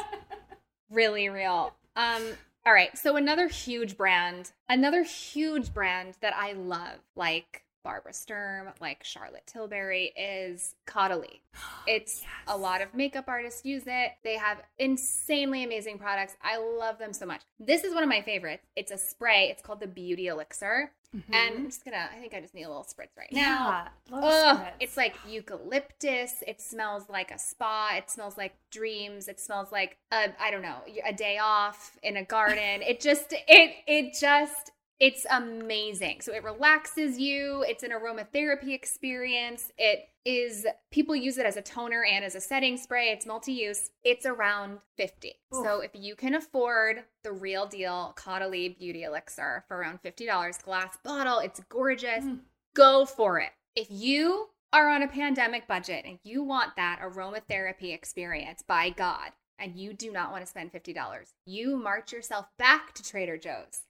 really 0.90 1.28
real. 1.28 1.74
Um, 1.96 2.22
all 2.66 2.72
right. 2.72 2.96
So 2.96 3.16
another 3.16 3.48
huge 3.48 3.96
brand, 3.96 4.52
another 4.68 5.02
huge 5.02 5.72
brand 5.74 6.16
that 6.20 6.34
I 6.36 6.52
love, 6.52 6.98
like 7.16 7.64
Barbara 7.82 8.12
Sturm, 8.12 8.68
like 8.80 9.02
Charlotte 9.04 9.44
Tilbury, 9.46 10.12
is 10.16 10.74
Caudalie. 10.86 11.40
It's 11.86 12.22
a 12.46 12.56
lot 12.56 12.82
of 12.82 12.94
makeup 12.94 13.24
artists 13.26 13.64
use 13.64 13.82
it. 13.86 14.12
They 14.22 14.36
have 14.36 14.58
insanely 14.78 15.64
amazing 15.64 15.98
products. 15.98 16.36
I 16.42 16.58
love 16.58 16.98
them 16.98 17.12
so 17.12 17.26
much. 17.26 17.40
This 17.58 17.82
is 17.84 17.94
one 17.94 18.02
of 18.04 18.08
my 18.08 18.20
favorites. 18.22 18.64
It's 18.76 18.92
a 18.92 18.98
spray. 18.98 19.48
It's 19.50 19.62
called 19.62 19.80
the 19.80 19.86
Beauty 19.88 20.28
Elixir. 20.28 20.92
Mm-hmm. 21.16 21.34
And 21.34 21.54
I'm 21.56 21.66
just 21.66 21.84
gonna, 21.84 22.08
I 22.14 22.20
think 22.20 22.34
I 22.34 22.40
just 22.40 22.54
need 22.54 22.62
a 22.64 22.68
little 22.68 22.84
spritz 22.84 23.16
right 23.18 23.32
now. 23.32 23.88
yeah, 24.10 24.14
love 24.16 24.24
Ugh, 24.24 24.56
spritz. 24.58 24.72
it's 24.78 24.96
like 24.96 25.16
eucalyptus. 25.26 26.44
It 26.46 26.60
smells 26.60 27.04
like 27.08 27.30
a 27.32 27.38
spa. 27.38 27.94
It 27.96 28.08
smells 28.10 28.36
like 28.38 28.54
dreams. 28.70 29.26
It 29.26 29.40
smells 29.40 29.72
like 29.72 29.96
a 30.12 30.28
I 30.40 30.50
don't 30.52 30.62
know 30.62 30.78
a 31.04 31.12
day 31.12 31.38
off 31.38 31.96
in 32.02 32.16
a 32.16 32.24
garden. 32.24 32.82
it 32.82 33.00
just 33.00 33.32
it 33.32 33.74
it 33.88 34.14
just 34.20 34.70
it's 35.00 35.24
amazing. 35.30 36.20
So 36.20 36.34
it 36.34 36.44
relaxes 36.44 37.18
you. 37.18 37.64
It's 37.66 37.82
an 37.82 37.90
aromatherapy 37.90 38.74
experience. 38.74 39.72
It 39.78 40.10
is 40.26 40.66
people 40.90 41.16
use 41.16 41.38
it 41.38 41.46
as 41.46 41.56
a 41.56 41.62
toner 41.62 42.04
and 42.04 42.22
as 42.22 42.34
a 42.34 42.40
setting 42.40 42.76
spray. 42.76 43.08
It's 43.08 43.24
multi-use. 43.24 43.90
It's 44.04 44.26
around 44.26 44.78
50. 44.98 45.32
So 45.52 45.80
if 45.80 45.92
you 45.94 46.14
can 46.14 46.34
afford 46.34 47.04
the 47.24 47.32
real 47.32 47.66
deal 47.66 48.14
Caudalie 48.18 48.78
Beauty 48.78 49.04
Elixir 49.04 49.64
for 49.66 49.78
around 49.78 50.00
$50 50.02 50.62
glass 50.62 50.98
bottle, 51.02 51.38
it's 51.38 51.60
gorgeous. 51.70 52.24
Mm. 52.24 52.40
Go 52.74 53.06
for 53.06 53.40
it. 53.40 53.50
If 53.74 53.86
you 53.88 54.48
are 54.72 54.90
on 54.90 55.02
a 55.02 55.08
pandemic 55.08 55.66
budget 55.66 56.04
and 56.06 56.18
you 56.22 56.42
want 56.42 56.76
that 56.76 57.00
aromatherapy 57.02 57.94
experience 57.94 58.62
by 58.62 58.90
God 58.90 59.30
and 59.58 59.76
you 59.76 59.94
do 59.94 60.12
not 60.12 60.30
want 60.30 60.44
to 60.44 60.50
spend 60.50 60.72
$50, 60.72 61.32
you 61.46 61.76
march 61.76 62.12
yourself 62.12 62.46
back 62.58 62.92
to 62.94 63.02
Trader 63.02 63.38
Joe's 63.38 63.82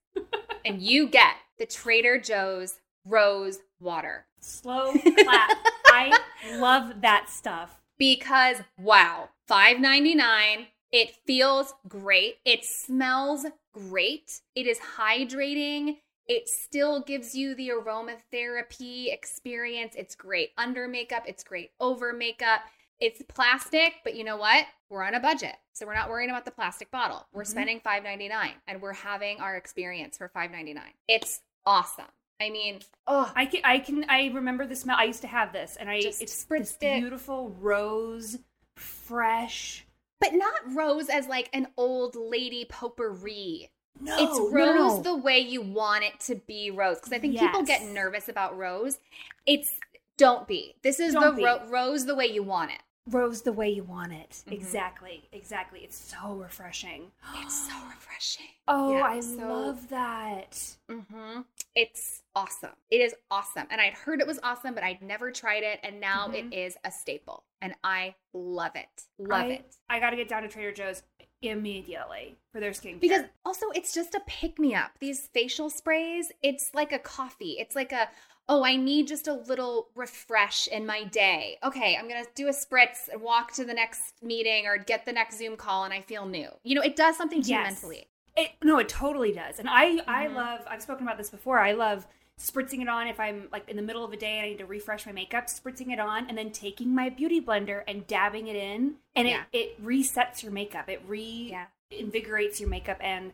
and 0.64 0.82
you 0.82 1.08
get 1.08 1.34
the 1.58 1.66
Trader 1.66 2.18
Joe's 2.18 2.80
rose 3.04 3.58
water. 3.80 4.26
slow 4.40 4.92
clap. 4.92 5.50
I 5.86 6.18
love 6.56 7.00
that 7.02 7.28
stuff. 7.28 7.80
because 7.98 8.58
wow, 8.78 9.28
5.99. 9.50 10.66
It 10.92 11.12
feels 11.26 11.74
great. 11.86 12.36
It 12.44 12.64
smells 12.64 13.46
great. 13.72 14.40
It 14.54 14.66
is 14.66 14.78
hydrating. 14.96 15.98
It 16.26 16.48
still 16.48 17.02
gives 17.02 17.34
you 17.34 17.54
the 17.54 17.70
aromatherapy 17.70 19.12
experience. 19.12 19.94
It's 19.96 20.14
great 20.14 20.50
under 20.56 20.88
makeup, 20.88 21.24
it's 21.26 21.44
great 21.44 21.70
over 21.80 22.12
makeup. 22.12 22.60
It's 23.00 23.22
plastic, 23.28 23.94
but 24.04 24.14
you 24.14 24.24
know 24.24 24.36
what? 24.36 24.66
We're 24.90 25.02
on 25.02 25.14
a 25.14 25.20
budget. 25.20 25.56
So 25.72 25.86
we're 25.86 25.94
not 25.94 26.10
worrying 26.10 26.28
about 26.30 26.44
the 26.44 26.50
plastic 26.50 26.90
bottle. 26.90 27.26
We're 27.32 27.44
Mhm. 27.44 27.46
spending 27.46 27.80
$5.99 27.80 28.52
and 28.68 28.82
we're 28.82 28.92
having 28.92 29.40
our 29.40 29.56
experience 29.56 30.18
for 30.18 30.28
$5.99. 30.28 30.82
It's 31.08 31.40
awesome. 31.64 32.04
I 32.40 32.50
mean, 32.50 32.80
oh, 33.06 33.30
I 33.34 33.46
can, 33.46 33.60
I 33.64 33.78
can, 33.78 34.04
I 34.08 34.28
remember 34.28 34.66
the 34.66 34.76
smell. 34.76 34.96
I 34.98 35.04
used 35.04 35.20
to 35.22 35.28
have 35.28 35.52
this, 35.52 35.76
and 35.76 35.88
I 35.90 36.00
Just 36.00 36.22
it's 36.22 36.44
spritzed 36.44 36.78
this 36.78 36.96
it. 36.96 37.00
beautiful 37.00 37.50
rose, 37.58 38.38
fresh. 38.76 39.86
but 40.20 40.34
not 40.34 40.54
rose 40.74 41.08
as 41.08 41.26
like 41.26 41.48
an 41.52 41.68
old 41.76 42.14
lady 42.16 42.64
potpourri. 42.66 43.70
No, 44.00 44.16
it's 44.18 44.38
rose 44.54 44.96
no, 44.98 45.02
the 45.02 45.16
way 45.16 45.38
you 45.40 45.60
want 45.62 46.04
it 46.04 46.18
to 46.20 46.34
be 46.36 46.70
rose 46.70 46.96
because 46.98 47.12
i 47.12 47.18
think 47.18 47.38
people 47.38 47.62
get 47.64 47.82
nervous 47.82 48.28
about 48.30 48.56
rose 48.56 48.98
it's 49.46 49.78
don't 50.16 50.46
be 50.48 50.76
this 50.82 51.00
is 51.00 51.12
Don't 51.12 51.36
the 51.36 51.42
ro- 51.44 51.66
rose 51.68 52.06
the 52.06 52.14
way 52.14 52.26
you 52.26 52.42
want 52.42 52.70
it 52.70 52.80
rose 53.06 53.42
the 53.42 53.52
way 53.52 53.68
you 53.70 53.82
want 53.82 54.12
it. 54.12 54.42
Mhm. 54.46 54.52
Exactly, 54.52 55.28
exactly. 55.32 55.80
It's 55.80 55.96
so 55.96 56.34
refreshing. 56.34 57.10
it's 57.36 57.68
so 57.68 57.74
refreshing 57.88 58.46
Oh, 58.68 58.96
Yeah, 58.96 59.04
I 59.04 59.20
so- 59.20 59.48
love 59.48 59.88
that. 59.88 60.76
hmm 60.88 61.40
it's 61.76 62.22
awesome 62.34 62.70
it 62.90 63.00
is 63.00 63.14
awesome 63.30 63.64
and 63.70 63.80
i'd 63.80 63.92
heard 63.92 64.20
it 64.20 64.26
was 64.26 64.40
awesome 64.42 64.74
but 64.74 64.82
i'd 64.82 65.00
never 65.00 65.30
tried 65.30 65.62
it 65.62 65.78
and 65.84 66.00
now 66.00 66.26
Mhm. 66.26 66.34
it 66.50 66.52
is 66.54 66.76
a 66.84 66.90
staple 66.90 67.44
and 67.60 67.74
i 67.84 68.12
love 68.32 68.74
it 68.74 69.04
love 69.18 69.42
I, 69.42 69.50
it 69.52 69.76
I 69.88 70.00
got 70.00 70.10
to 70.10 70.16
get 70.16 70.28
down 70.28 70.42
to 70.42 70.48
Trader 70.48 70.72
Joe's 70.72 71.04
immediately 71.42 72.37
for 72.53 72.61
their 72.61 72.70
skincare. 72.72 73.00
Because 73.00 73.24
also, 73.44 73.66
it's 73.74 73.92
just 73.94 74.14
a 74.14 74.20
pick 74.26 74.59
me 74.59 74.74
up. 74.74 74.92
These 75.00 75.29
facial 75.33 75.70
sprays, 75.70 76.33
it's 76.42 76.70
like 76.74 76.92
a 76.92 76.98
coffee. 76.98 77.57
It's 77.59 77.74
like 77.74 77.92
a, 77.92 78.09
oh, 78.48 78.64
I 78.64 78.76
need 78.76 79.07
just 79.07 79.29
a 79.29 79.33
little 79.35 79.88
refresh 79.94 80.66
in 80.66 80.87
my 80.87 81.05
day. 81.05 81.59
Okay, 81.64 81.96
I'm 81.96 82.09
going 82.09 82.24
to 82.24 82.31
do 82.35 82.48
a 82.48 82.53
spritz 82.53 83.09
and 83.11 83.22
walk 83.22 83.53
to 83.55 83.64
the 83.64 83.74
next 83.74 84.14
meeting 84.22 84.66
or 84.66 84.76
get 84.79 85.07
the 85.07 85.12
next 85.12 85.38
Zoom 85.38 85.57
call 85.57 85.85
and 85.85 85.94
I 85.94 86.00
feel 86.00 86.26
new. 86.26 86.48
You 86.64 86.74
know, 86.74 86.83
it 86.83 86.96
does 86.96 87.16
something 87.16 87.42
to 87.42 87.50
you 87.50 87.57
mentally. 87.57 88.07
It, 88.37 88.50
no, 88.62 88.79
it 88.79 88.88
totally 88.88 89.33
does. 89.33 89.59
And 89.59 89.68
I, 89.68 90.00
I 90.07 90.26
Mhm. 90.26 90.35
love. 90.35 90.61
I've 90.68 90.83
spoken 90.83 91.07
about 91.07 91.18
this 91.18 91.31
before. 91.31 91.59
I 91.59 91.72
love 91.72 92.07
spritzing 92.40 92.81
it 92.81 92.88
on 92.88 93.07
if 93.07 93.20
I'm 93.20 93.48
like 93.53 93.68
in 93.68 93.76
the 93.76 93.83
middle 93.83 94.05
of 94.05 94.12
a 94.12 94.16
day 94.16 94.38
and 94.38 94.46
I 94.46 94.48
need 94.48 94.59
to 94.59 94.66
refresh 94.66 95.07
my 95.07 95.12
makeup. 95.12 95.46
Spritzing 95.46 95.92
it 95.92 96.00
on 96.00 96.26
and 96.29 96.37
then 96.37 96.50
taking 96.50 96.94
my 96.94 97.11
beauty 97.11 97.40
blender 97.40 97.83
and 97.87 98.07
dabbing 98.07 98.48
it 98.48 98.57
in, 98.57 98.96
and 99.14 99.29
Yeah. 99.29 99.44
it 99.53 99.61
it 99.61 99.85
resets 99.85 100.42
your 100.42 100.53
makeup. 100.53 100.88
It 100.88 101.03
re 101.07 101.48
Yeah. 101.50 101.66
invigorates 101.90 102.61
your 102.61 102.68
makeup. 102.68 102.98
And 103.00 103.33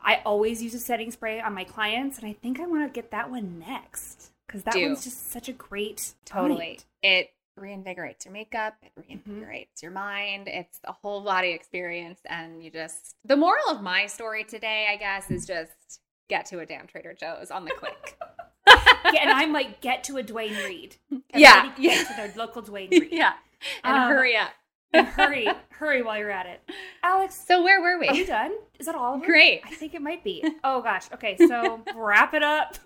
I 0.00 0.22
always 0.24 0.62
use 0.62 0.74
a 0.74 0.78
setting 0.78 1.10
spray 1.10 1.40
on 1.40 1.54
my 1.54 1.64
clients, 1.64 2.18
and 2.18 2.28
I 2.28 2.34
think 2.34 2.60
I 2.60 2.66
want 2.66 2.86
to 2.86 2.92
get 2.94 3.10
that 3.10 3.30
one 3.30 3.58
next 3.58 4.32
because 4.46 4.62
that 4.64 4.74
Do. 4.74 4.86
one's 4.86 5.04
just 5.04 5.30
such 5.30 5.48
a 5.48 5.52
great 5.52 6.14
Totally. 6.24 6.58
night. 6.58 6.84
It 7.02 7.32
reinvigorates 7.58 8.24
your 8.24 8.32
makeup, 8.32 8.76
it 8.82 8.92
mm-hmm. 8.98 9.42
reinvigorates 9.42 9.82
your 9.82 9.92
mind. 9.92 10.48
It's 10.48 10.78
a 10.84 10.92
whole 10.92 11.22
body 11.22 11.50
experience. 11.50 12.20
And 12.26 12.62
you 12.62 12.70
just, 12.70 13.16
the 13.24 13.36
moral 13.36 13.68
of 13.68 13.82
my 13.82 14.06
story 14.06 14.44
today, 14.44 14.88
I 14.90 14.96
guess, 14.96 15.30
is 15.30 15.46
just 15.46 16.00
get 16.28 16.46
to 16.46 16.60
a 16.60 16.66
damn 16.66 16.86
Trader 16.86 17.14
Joe's 17.14 17.50
on 17.50 17.64
the 17.64 17.72
quick. 17.72 18.16
Yeah, 19.14 19.22
and 19.22 19.30
I'm 19.30 19.52
like, 19.52 19.80
get 19.80 20.04
to 20.04 20.16
a 20.18 20.22
Duane 20.22 20.54
Reade. 20.56 20.96
Yeah, 21.34 21.56
Everybody 21.58 21.82
yeah. 21.82 21.94
Get 21.94 22.06
to 22.08 22.14
their 22.16 22.32
local 22.36 22.62
Duane 22.62 22.88
Reade. 22.92 23.08
yeah. 23.12 23.32
And 23.82 23.96
Um, 23.96 24.08
hurry 24.08 24.36
up. 24.36 24.50
And 24.92 25.06
hurry, 25.08 25.48
hurry 25.70 26.02
while 26.02 26.18
you're 26.18 26.30
at 26.30 26.46
it. 26.46 26.60
Alex, 27.02 27.42
So 27.48 27.64
where 27.64 27.80
were 27.80 27.96
are 27.96 27.98
we 27.98 28.08
we? 28.10 28.24
done? 28.24 28.52
Is 28.78 28.86
that 28.86 28.94
all? 28.94 29.18
Great. 29.18 29.62
I 29.64 29.70
think 29.74 29.92
it 29.94 30.00
might 30.02 30.22
be. 30.22 30.44
Oh 30.62 30.82
gosh. 30.82 31.10
Okay, 31.12 31.36
so 31.36 31.80
wrap 31.96 32.32
it 32.34 32.42
up. 32.44 32.76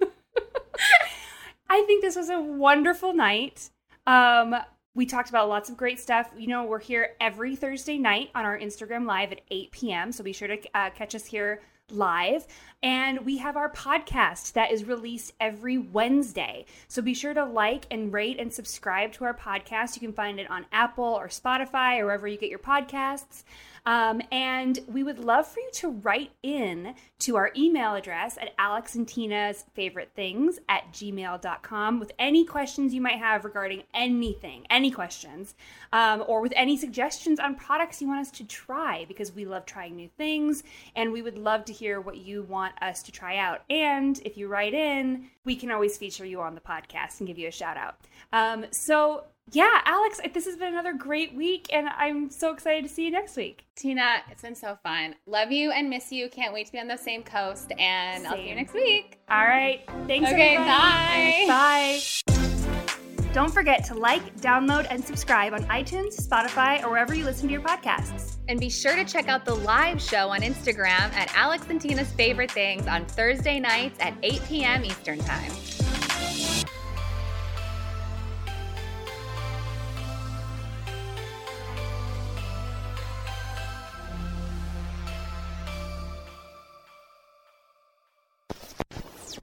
I 1.69 1.83
think 1.87 2.03
this 2.03 2.17
was 2.17 2.31
a 2.31 2.41
wonderful 2.41 3.12
night. 3.12 3.71
Um, 4.07 4.55
we 4.95 5.05
talked 5.05 5.29
about 5.29 5.49
lots 5.51 5.69
of 5.69 5.77
great 5.77 6.01
stuff. 6.01 6.31
You 6.37 6.47
know, 6.49 6.64
we're 6.64 6.79
here 6.81 7.11
every 7.21 7.55
Thursday 7.57 7.99
night 7.99 8.31
on 8.35 8.45
our 8.47 8.59
Instagram 8.59 9.05
live 9.07 9.33
at 9.33 9.43
8 9.51 9.71
p.m. 9.71 10.12
So 10.12 10.25
be 10.25 10.33
sure 10.33 10.49
to 10.49 10.59
uh, 10.75 10.91
catch 10.91 11.14
us 11.14 11.27
here 11.27 11.61
live. 11.90 12.46
And 12.83 13.24
we 13.24 13.38
have 13.38 13.57
our 13.57 13.70
podcast 13.70 14.53
that 14.53 14.70
is 14.70 14.85
released 14.85 15.33
every 15.40 15.79
Wednesday. 15.79 16.64
So 16.87 17.03
be 17.03 17.14
sure 17.14 17.35
to 17.35 17.44
like 17.44 17.87
and 17.90 18.12
rate 18.12 18.38
and 18.38 18.53
subscribe 18.53 19.12
to 19.14 19.24
our 19.24 19.35
podcast. 19.35 19.96
You 19.96 20.01
can 20.01 20.12
find 20.12 20.38
it 20.38 20.51
on 20.51 20.66
Apple 20.72 21.05
or 21.05 21.29
Spotify 21.29 21.98
or 21.98 22.05
wherever 22.07 22.29
you 22.29 22.38
get 22.38 22.51
your 22.51 22.59
podcasts. 22.59 23.42
Um, 23.88 24.20
and 24.31 24.81
we 24.87 25.03
would 25.03 25.18
love 25.18 25.46
for 25.46 25.61
you 25.61 25.70
to 25.72 25.88
write 25.88 26.33
in 26.42 26.94
to 27.20 27.37
our 27.37 27.51
email 27.57 27.94
address 27.94 28.37
at 28.37 28.53
Alex 28.59 28.94
and 28.94 29.09
Tina's 29.09 29.64
favorite 29.72 30.11
things 30.14 30.59
at 30.68 30.92
gmail.com 30.92 31.98
with 31.98 32.12
any 32.18 32.44
questions 32.44 32.92
you 32.92 33.01
might 33.01 33.18
have 33.18 33.46
regarding 33.46 33.85
anything, 33.94 34.66
any 34.68 34.90
questions, 34.90 35.55
um, 35.94 36.22
or 36.27 36.42
with 36.42 36.53
any 36.55 36.77
suggestions 36.77 37.40
on 37.40 37.55
products 37.55 38.03
you 38.03 38.09
want 38.09 38.20
us 38.20 38.31
to 38.33 38.44
try 38.44 39.07
because 39.09 39.33
we 39.33 39.46
love 39.46 39.64
trying 39.64 39.96
new 39.96 40.11
things 40.18 40.64
and 40.94 41.11
we 41.11 41.22
would 41.22 41.38
love 41.38 41.64
to 41.64 41.72
hear 41.72 41.98
what 41.98 42.18
you 42.18 42.42
want 42.42 42.74
us 42.83 43.03
to 43.05 43.11
try 43.11 43.38
out. 43.38 43.62
And 43.70 44.20
if 44.22 44.37
you 44.37 44.48
write 44.48 44.74
in, 44.74 45.31
we 45.46 45.57
can 45.57 45.70
always 45.70 45.96
feature 45.96 46.27
you 46.27 46.42
on 46.42 46.55
the 46.55 46.61
podcast 46.61 47.20
and 47.20 47.27
give 47.27 47.38
you 47.38 47.48
a 47.48 47.53
shout 47.53 47.79
out. 47.79 47.96
Um, 48.35 48.66
so, 48.70 49.24
yeah, 49.53 49.81
Alex, 49.85 50.21
this 50.35 50.45
has 50.47 50.57
been 50.57 50.69
another 50.69 50.93
great 50.93 51.35
week, 51.35 51.69
and 51.73 51.89
I'm 51.89 52.31
so 52.31 52.53
excited 52.53 52.83
to 52.85 52.89
see 52.89 53.05
you 53.05 53.11
next 53.11 53.37
week. 53.37 53.65
Tina, 53.77 54.17
it's 54.31 54.43
been 54.43 54.55
so 54.55 54.79
fun. 54.83 55.15
Love 55.27 55.51
you 55.53 55.71
and 55.71 55.89
miss 55.89 56.11
you. 56.13 56.29
Can't 56.29 56.53
wait 56.53 56.67
to 56.67 56.73
be 56.73 56.79
on 56.79 56.89
the 56.89 56.97
same 56.97 57.23
coast. 57.23 57.73
And 57.79 58.27
I'll 58.27 58.35
see 58.35 58.49
you 58.49 58.55
next 58.55 58.75
week. 58.75 59.19
All 59.31 59.45
right. 59.45 59.81
Thanks, 60.07 60.31
Okay, 60.31 60.57
everybody. 60.57 61.47
bye. 61.47 62.01
Bye. 62.27 63.33
Don't 63.35 63.53
forget 63.53 63.85
to 63.85 63.95
like, 63.95 64.37
download, 64.41 64.87
and 64.91 65.05
subscribe 65.05 65.53
on 65.53 65.63
iTunes, 65.65 66.17
Spotify, 66.21 66.83
or 66.83 66.91
wherever 66.91 67.15
you 67.15 67.25
listen 67.25 67.47
to 67.49 67.53
your 67.53 67.63
podcasts. 67.63 68.37
And 68.49 68.59
be 68.59 68.71
sure 68.71 68.97
to 68.97 69.05
check 69.05 69.29
out 69.29 69.45
the 69.45 69.55
live 69.55 70.01
show 70.01 70.31
on 70.31 70.41
Instagram 70.41 71.13
at 71.13 71.31
Alex 71.37 71.67
and 71.69 71.81
Tina's 71.81 72.11
Favorite 72.13 72.51
Things 72.51 72.87
on 72.87 73.05
Thursday 73.05 73.61
nights 73.61 73.99
at 74.01 74.15
8 74.23 74.43
p.m. 74.49 74.85
Eastern 74.85 75.19
Time. 75.19 75.53